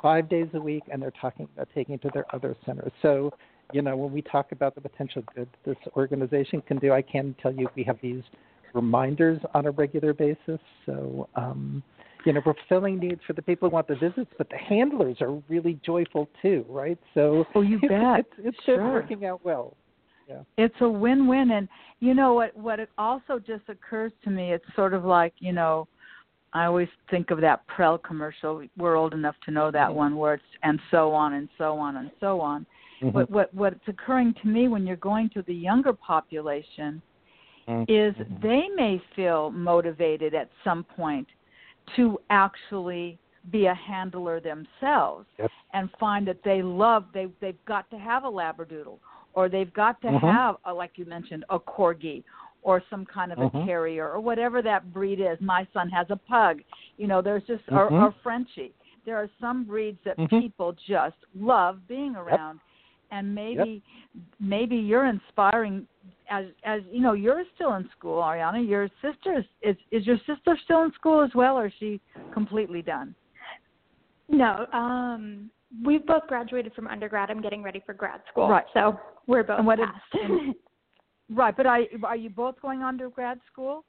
[0.00, 2.92] five days a week, and they're talking about taking it to their other centers.
[3.02, 3.32] So
[3.72, 7.34] you know, when we talk about the potential good this organization can do, I can
[7.42, 8.22] tell you we have these
[8.74, 10.60] reminders on a regular basis.
[10.86, 11.82] So, um,
[12.24, 15.18] you know, we're fulfilling needs for the people who want the visits, but the handlers
[15.20, 16.98] are really joyful too, right?
[17.14, 18.20] So, Oh, you bet.
[18.20, 18.92] it's, it's Sure.
[18.92, 19.76] working out well.
[20.28, 20.42] Yeah.
[20.56, 21.68] it's a win-win and
[21.98, 25.52] you know what what it also just occurs to me it's sort of like you
[25.52, 25.88] know
[26.52, 29.94] i always think of that Prell commercial we're old enough to know that Mhm.
[29.94, 32.64] one where it's and so on and so on and so on
[33.02, 33.12] Mhm.
[33.12, 37.02] but what what's occurring to me when you're going to the younger population
[37.66, 37.84] Mhm.
[37.88, 38.40] is Mhm.
[38.40, 41.26] they may feel motivated at some point
[41.96, 43.18] to actually
[43.50, 45.50] be a handler themselves Yep.
[45.72, 48.98] and find that they love they they've got to have a labradoodle
[49.34, 50.20] or they've got to Mhm.
[50.32, 52.22] have a, like you mentioned a corgi
[52.62, 53.64] or some kind of a Mhm.
[53.66, 56.62] terrier or whatever that breed is my son has a pug
[56.98, 58.02] you know there's just or, Mhm.
[58.02, 58.72] or frenchie
[59.04, 60.40] there are some breeds that Mhm.
[60.40, 62.60] people just love being around
[63.10, 63.82] and maybe
[64.38, 65.86] maybe you're inspiring
[66.32, 70.16] as as you know you're still in school ariana your sister is is, is your
[70.30, 72.00] sister still in school as well or is she
[72.32, 73.14] completely done
[74.28, 75.50] No, um,
[75.84, 77.30] we've both graduated from undergrad.
[77.30, 78.48] I'm getting ready for grad school.
[78.48, 78.64] Right.
[78.72, 80.14] So we're both And what passed.
[80.24, 80.54] and-
[81.42, 83.84] right but are are you both going on to grad school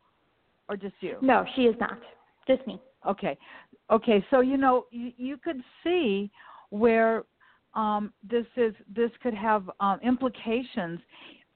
[0.70, 2.00] or just you no, she is not.
[2.48, 2.76] Just me.
[3.14, 3.38] Okay.
[3.98, 6.32] Okay, so you know you, you could see
[6.70, 7.24] where
[7.74, 11.00] um, this is this could have um, implications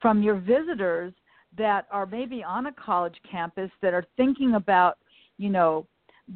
[0.02, 1.14] from your visitors
[1.58, 4.98] that are maybe on a college campus that are thinking about
[5.38, 5.86] you know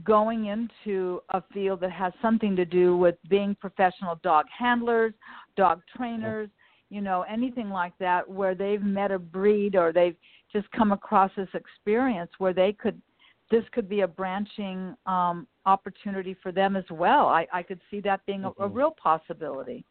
[0.03, 5.13] going into a field that has something to do with being professional dog handlers,
[5.57, 6.49] dog trainers,
[6.89, 10.15] you know, anything like that where they've met a breed or they've
[10.51, 13.01] just come across this experience where they could
[13.49, 17.27] this could be a branching um, opportunity for them as well.
[17.27, 18.75] I, I could see that being a, a Mhm.
[18.75, 19.83] real possibility.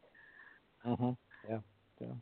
[0.86, 1.14] Mhm.
[1.46, 1.60] Yeah.
[2.00, 2.14] Yeah.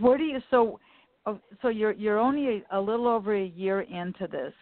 [0.00, 0.80] Where do you so?
[1.26, 4.52] oh, So you're you're only a, a little over a year into this.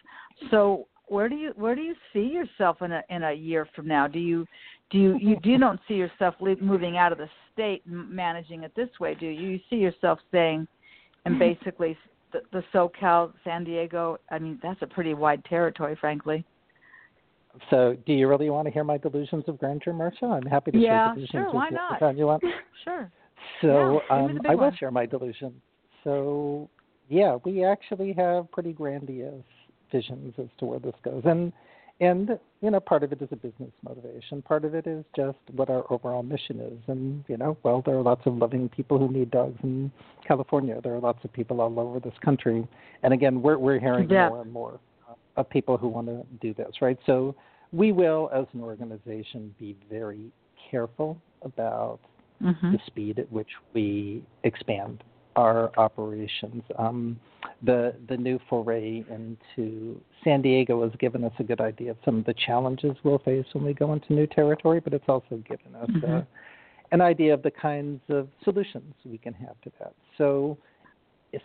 [0.49, 3.87] So where do you where do you see yourself in a in a year from
[3.87, 4.07] now?
[4.07, 4.45] Do you
[4.89, 8.73] do you you, do you don't see yourself moving out of the state managing it
[8.75, 9.15] this way?
[9.15, 10.67] Do you, you see yourself staying
[11.25, 11.53] and mm-hmm.
[11.53, 11.97] basically
[12.33, 14.19] the, the SoCal, San Diego?
[14.29, 16.45] I mean, that's a pretty wide territory, frankly.
[17.69, 20.23] So, do you really want to hear my delusions of grandeur, Marsha?
[20.23, 22.17] I'm happy to yeah, share delusions sure, with why you not?
[22.17, 22.43] you want.
[22.83, 23.11] Sure.
[23.61, 24.75] So, yeah, um, I will one.
[24.77, 25.53] share my delusion.
[26.03, 26.69] So,
[27.09, 29.43] yeah, we actually have pretty grandiose
[29.91, 31.51] visions as to where this goes, and
[31.99, 34.41] and you know, part of it is a business motivation.
[34.41, 37.95] Part of it is just what our overall mission is, and you know, well, there
[37.95, 39.91] are lots of loving people who need dogs in
[40.27, 40.79] California.
[40.83, 42.67] There are lots of people all over this country,
[43.03, 44.29] and again, we're we're hearing yeah.
[44.29, 44.79] more and more
[45.37, 46.97] of people who want to do this, right?
[47.05, 47.35] So
[47.71, 50.31] we will, as an organization, be very
[50.69, 51.99] careful about
[52.41, 52.71] mm-hmm.
[52.73, 55.03] the speed at which we expand
[55.35, 56.63] our operations.
[56.77, 57.19] Um,
[57.63, 62.19] the the new foray into San Diego has given us a good idea of some
[62.19, 65.75] of the challenges we'll face when we go into new territory, but it's also given
[65.75, 66.13] us mm-hmm.
[66.17, 66.21] uh,
[66.91, 69.93] an idea of the kinds of solutions we can have to that.
[70.17, 70.57] So,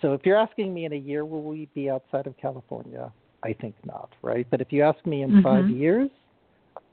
[0.03, 3.13] so if you're asking me in a year, will we be outside of California?
[3.45, 4.47] I think not, right?
[4.51, 5.43] But if you ask me in mm-hmm.
[5.43, 6.11] five years,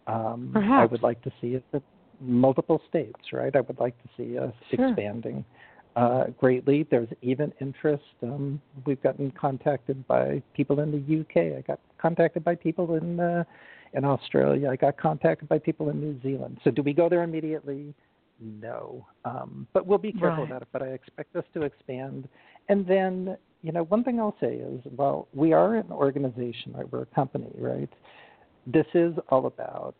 [0.05, 1.81] um, I would like to see it in
[2.21, 3.55] multiple states, right?
[3.55, 4.89] I would like to see us sure.
[4.89, 5.45] expanding
[5.95, 6.87] uh, greatly.
[6.89, 8.03] There's even interest.
[8.21, 11.57] Um, we've gotten contacted by people in the UK.
[11.57, 13.43] I got contacted by people in uh,
[13.93, 14.69] in Australia.
[14.69, 16.59] I got contacted by people in New Zealand.
[16.63, 17.93] So do we go there immediately?
[18.39, 20.51] No, um, but we'll be careful right.
[20.51, 20.67] about it.
[20.71, 22.27] But I expect us to expand.
[22.69, 26.91] And then, you know, one thing I'll say is, well, we are an organization, right?
[26.91, 27.89] We're a company, right?
[28.65, 29.95] This is all about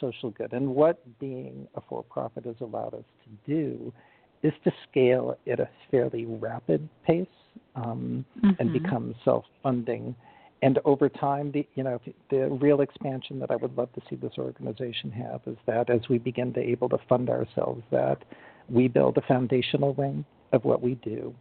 [0.00, 3.92] social good, and what being a for-profit has allowed us to do
[4.42, 7.26] is to scale at a fairly rapid pace
[7.74, 8.50] um, mm-hmm.
[8.58, 10.14] and become self-funding.
[10.62, 14.16] And over time, the you know the real expansion that I would love to see
[14.16, 18.24] this organization have is that as we begin to able to fund ourselves, that
[18.68, 21.34] we build a foundational wing of what we do,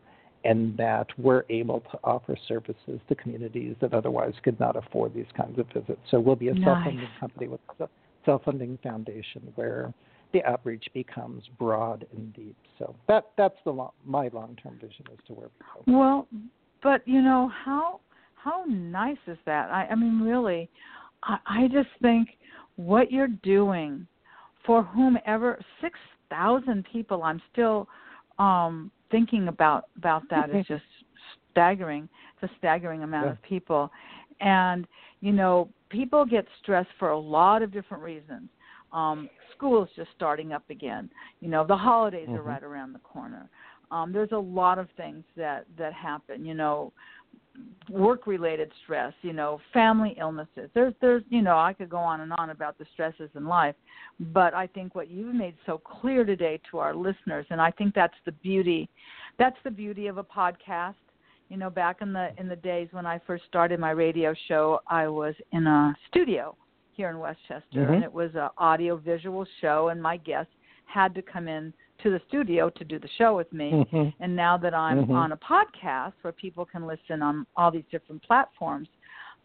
[0.43, 5.25] and that we're able to offer services to communities that otherwise could not afford these
[5.35, 5.99] kinds of visits.
[6.11, 6.63] So we'll be a nice.
[6.63, 7.61] self-funding company with
[8.27, 9.93] a self-funding foundation where
[10.33, 12.55] the outreach becomes broad and deep.
[12.77, 15.47] So that that's the long, my long-term vision as to where
[15.85, 15.99] we go.
[15.99, 16.27] Well,
[16.83, 18.01] but you know how
[18.35, 19.69] how nice is that?
[19.69, 20.69] I, I mean, really,
[21.23, 22.29] I, I just think
[22.75, 24.05] what you're doing
[24.65, 25.97] for whomever six
[26.29, 27.23] thousand people.
[27.23, 27.87] I'm still
[28.37, 30.83] um thinking about about that is just
[31.51, 32.09] staggering.
[32.41, 33.31] It's a staggering amount yeah.
[33.31, 33.89] of people,
[34.41, 34.85] and
[35.21, 38.49] you know, people get stressed for a lot of different reasons.
[38.93, 41.09] Um, school is just starting up again.
[41.41, 42.37] You know, the holidays mm-hmm.
[42.37, 43.49] are right around the corner.
[43.91, 46.45] Um, there's a lot of things that that happen.
[46.45, 46.93] You know,
[47.89, 49.13] work related stress.
[49.21, 50.69] You know, family illnesses.
[50.73, 53.75] There's there's you know I could go on and on about the stresses in life,
[54.19, 57.95] but I think what you've made so clear today to our listeners, and I think
[57.95, 58.89] that's the beauty,
[59.39, 60.95] that's the beauty of a podcast.
[61.49, 64.79] You know, back in the in the days when I first started my radio show,
[64.87, 66.55] I was in a studio
[66.91, 67.93] here in Westchester, mm-hmm.
[67.93, 70.51] and it was an audio visual show, and my guests
[70.85, 71.73] had to come in
[72.03, 73.71] to the studio to do the show with me.
[73.71, 74.23] Mm-hmm.
[74.23, 75.11] And now that I'm mm-hmm.
[75.13, 78.87] on a podcast where people can listen on all these different platforms,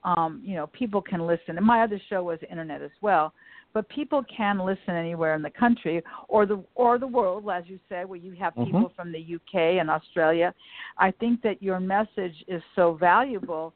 [0.04, 1.56] um, you know, people can listen.
[1.56, 3.32] And my other show was internet as well,
[3.74, 7.78] but people can listen anywhere in the country or the or the world, as you
[7.88, 8.94] say, where you have people mm-hmm.
[8.94, 10.54] from the UK and Australia.
[10.98, 13.72] I think that your message is so valuable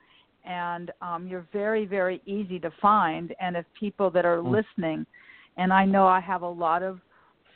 [0.46, 3.34] and um, you're very, very easy to find.
[3.40, 4.50] And if people that are mm.
[4.50, 5.04] listening,
[5.56, 7.00] and I know I have a lot of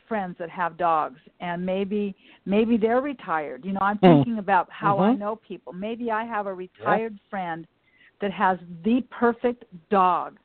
[0.09, 3.65] friends that have dogs, and maybe maybe they're retired.
[3.65, 4.01] You know, I'm mm.
[4.17, 5.03] thinking about how mm-hmm.
[5.03, 5.73] I know people.
[5.73, 7.31] Maybe I have a retired yeah.
[7.31, 7.67] friend
[8.21, 10.37] that has the perfect dog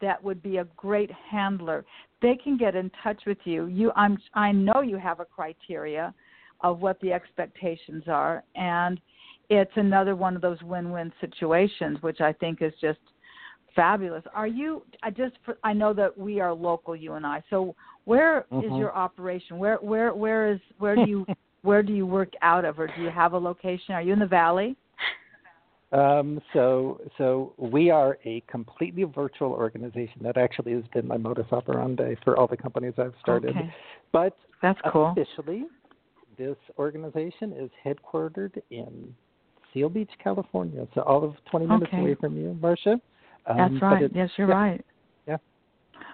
[0.00, 1.84] that would be a great handler.
[2.22, 3.66] They can get in touch with you.
[3.66, 6.14] You, I'm, I know you have a criteria
[6.60, 9.00] of what the expectations are, and
[9.50, 12.98] it's another one of those win-win situations, which I think is just
[13.74, 14.24] fabulous.
[14.34, 14.82] Are you?
[15.02, 17.42] I just I know that we are local, you and I.
[17.50, 17.76] So
[18.06, 18.66] where mm-hmm.
[18.66, 19.58] is your operation?
[19.58, 21.26] Where where where is where do you
[21.62, 23.94] where do you work out of, or do you have a location?
[23.94, 24.76] Are you in the valley?
[25.92, 30.20] Um, so, so we are a completely virtual organization.
[30.22, 33.50] That actually has been my modus operandi for all the companies I've started.
[33.50, 33.72] Okay.
[34.12, 35.14] But that's cool.
[35.16, 35.64] Officially,
[36.36, 39.14] this organization is headquartered in
[39.72, 40.86] Seal Beach, California.
[40.94, 42.00] So all of 20 minutes okay.
[42.00, 43.00] away from you, Marsha.
[43.46, 44.10] Um, that's right.
[44.14, 44.54] Yes, you're yeah.
[44.54, 44.86] right.
[45.28, 45.36] Yeah.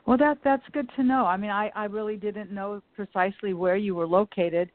[0.07, 1.25] Well, that that's good to know.
[1.25, 4.71] I mean, I I really didn't know precisely where you were located,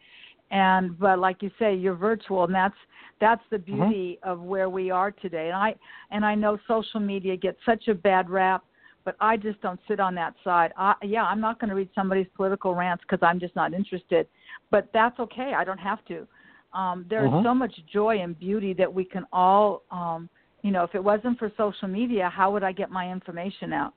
[0.51, 2.75] and but like you say you're virtual and that's
[3.19, 3.81] that's the Mm-hmm.
[3.81, 5.75] beauty of where we are today and i
[6.11, 8.63] and i know social media gets such a bad rap
[9.03, 11.89] but i just don't sit on that side i yeah i'm not going to read
[11.93, 14.27] somebody's political rants because i'm just not interested
[14.71, 16.25] but that's okay i don't have to
[16.73, 17.43] um there's Mhm.
[17.43, 20.29] so much joy and beauty that we can all um
[20.63, 23.93] you know if it wasn't for social media how would i get my information out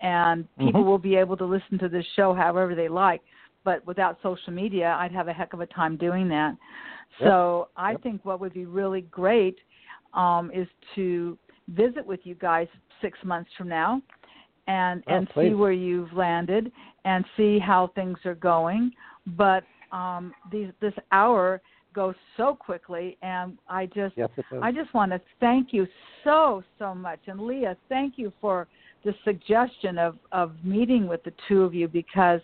[0.00, 0.86] and people Mhm.
[0.86, 3.20] will be able to listen to this show however they like
[3.64, 6.56] but without social media i'd have a heck of a time doing that
[7.20, 7.28] Yep.
[7.28, 8.02] so i Yep.
[8.02, 9.58] think what would be really great
[10.14, 11.36] um is to
[11.68, 12.66] visit with you guys
[13.00, 14.00] six months from now
[14.66, 16.70] and Oh, and see where you've landed
[17.04, 18.92] and see how things are going
[19.36, 21.60] but um these this hour
[21.94, 24.30] goes so quickly and i just Yes.
[24.62, 25.86] I just want to thank you
[26.24, 28.66] so so much, and Leah, thank you for
[29.04, 32.40] the suggestion of of meeting with the two of you because,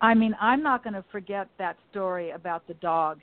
[0.00, 3.20] I mean, I'm not going to forget that story about the dog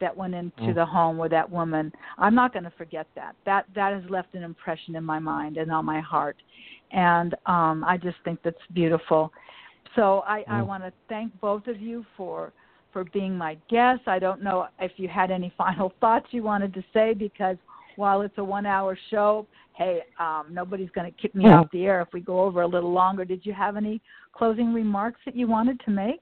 [0.00, 0.74] that went into Mm.
[0.74, 1.92] the home with that woman.
[2.18, 3.34] I'm not going to forget that.
[3.44, 6.36] That that has left an impression in my mind and on my heart,
[6.90, 9.32] and um, I just think that's beautiful.
[9.94, 10.66] So I, I Mm.
[10.66, 12.52] want to thank both of you for
[12.92, 14.02] for being my guest.
[14.06, 17.56] I don't know if you had any final thoughts you wanted to say because
[17.96, 21.60] while it's a one hour show, hey, um, nobody's going to kick me Yeah.
[21.60, 23.24] off the air if we go over a little longer.
[23.24, 24.00] Did you have any
[24.36, 26.20] closing remarks that you wanted to make?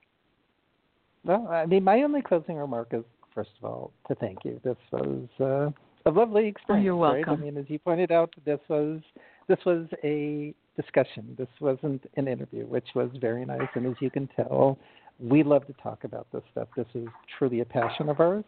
[1.25, 3.03] Well, I mean, my only closing remark is,
[3.35, 4.61] first of all, to thank you.
[4.63, 6.83] This was uh, a lovely experience.
[6.83, 7.27] Oh, you're Right?
[7.27, 7.43] welcome.
[7.43, 9.01] I mean, as you pointed out, this was
[9.49, 11.35] this was a discussion.
[11.39, 13.69] This wasn't an interview, which was very nice.
[13.75, 14.79] And as you can tell,
[15.19, 16.69] we love to talk about this stuff.
[16.77, 17.07] This is
[17.39, 18.45] truly a passion of ours.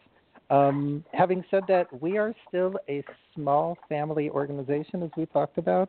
[0.49, 3.03] Um, having said that, we are still a
[3.35, 5.89] small family organization, as we talked about,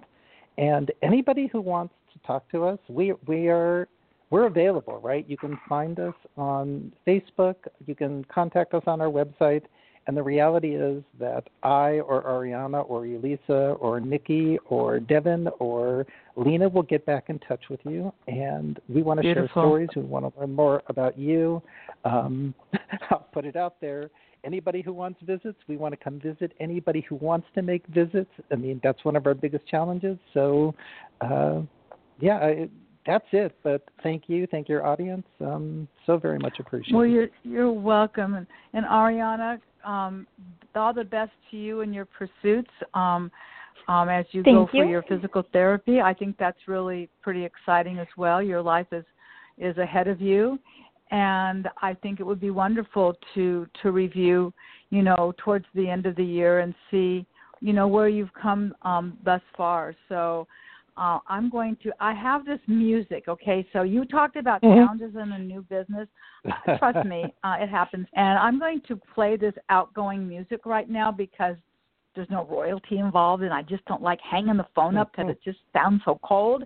[0.57, 3.87] and anybody who wants to talk to us, we we are
[4.29, 5.25] we're available, right?
[5.27, 7.55] You can find us on Facebook.
[7.85, 9.63] You can contact us on our website.
[10.07, 16.05] And the reality is that I or Ariana or Elisa or Nikki or Devin or
[16.37, 18.13] Lena will get back in touch with you.
[18.27, 19.89] And we want to share stories.
[19.95, 21.61] We want to learn more about you.
[22.05, 22.53] Um,
[23.09, 24.09] I'll put it out there.
[24.45, 26.53] Anybody who wants visits, we want to come visit.
[26.61, 30.17] Anybody who wants to make visits, I mean, that's one of our biggest challenges.
[30.33, 30.73] So,
[31.19, 31.61] uh,
[32.19, 32.69] yeah, I,
[33.05, 33.55] that's it.
[33.63, 35.25] But thank you, thank your audience.
[35.39, 36.95] Um, so very much appreciated.
[36.95, 40.27] Well, you're you're welcome, and, and Ariana, um,
[40.75, 42.69] all the best to you in your pursuits.
[42.93, 43.31] Um,
[43.87, 47.99] um, as you go Thank for your physical therapy, I think that's really pretty exciting
[47.99, 48.43] as well.
[48.43, 49.05] Your life is
[49.57, 50.59] is ahead of you,
[51.09, 54.53] and I think it would be wonderful to to review,
[54.89, 57.25] you know, towards the end of the year and see,
[57.61, 59.95] you know, where you've come um, thus far.
[60.09, 60.47] So.
[60.97, 61.91] Uh, I'm going to.
[61.99, 63.25] I have this music.
[63.27, 64.83] Okay, so you talked about Mhm.
[64.83, 66.09] challenges in a new business.
[66.79, 68.07] Trust me, uh, it happens.
[68.13, 71.55] And I'm going to play this outgoing music right now because
[72.15, 75.39] there's no royalty involved, and I just don't like hanging the phone up because it
[75.43, 76.63] just sounds so cold.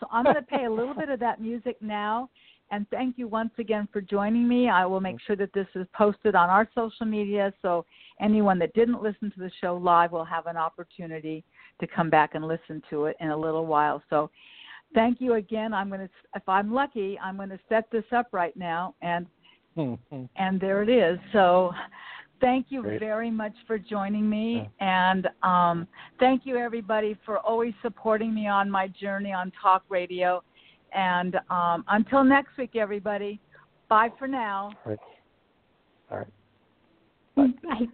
[0.00, 2.30] So I'm going to play a little bit of that music now.
[2.70, 4.70] And thank you once again for joining me.
[4.70, 7.84] I will make sure that this is posted on our social media so
[8.20, 11.44] anyone that didn't listen to the show live will have an opportunity
[11.80, 14.02] to come back and listen to it in a little while.
[14.10, 14.30] So
[14.94, 15.74] thank you again.
[15.74, 19.26] I'm going to, if I'm lucky, I'm going to set this up right now and
[19.76, 20.28] Mhm.
[20.36, 21.18] and there it is.
[21.32, 21.74] So
[22.40, 23.00] thank you Great.
[23.00, 25.88] very much for joining me and um,
[26.20, 30.42] thank you everybody for always supporting me on my journey on talk radio
[30.92, 33.40] and um, until next week everybody
[33.88, 35.00] bye for now All right.
[36.10, 37.62] All right.
[37.62, 37.86] Bye.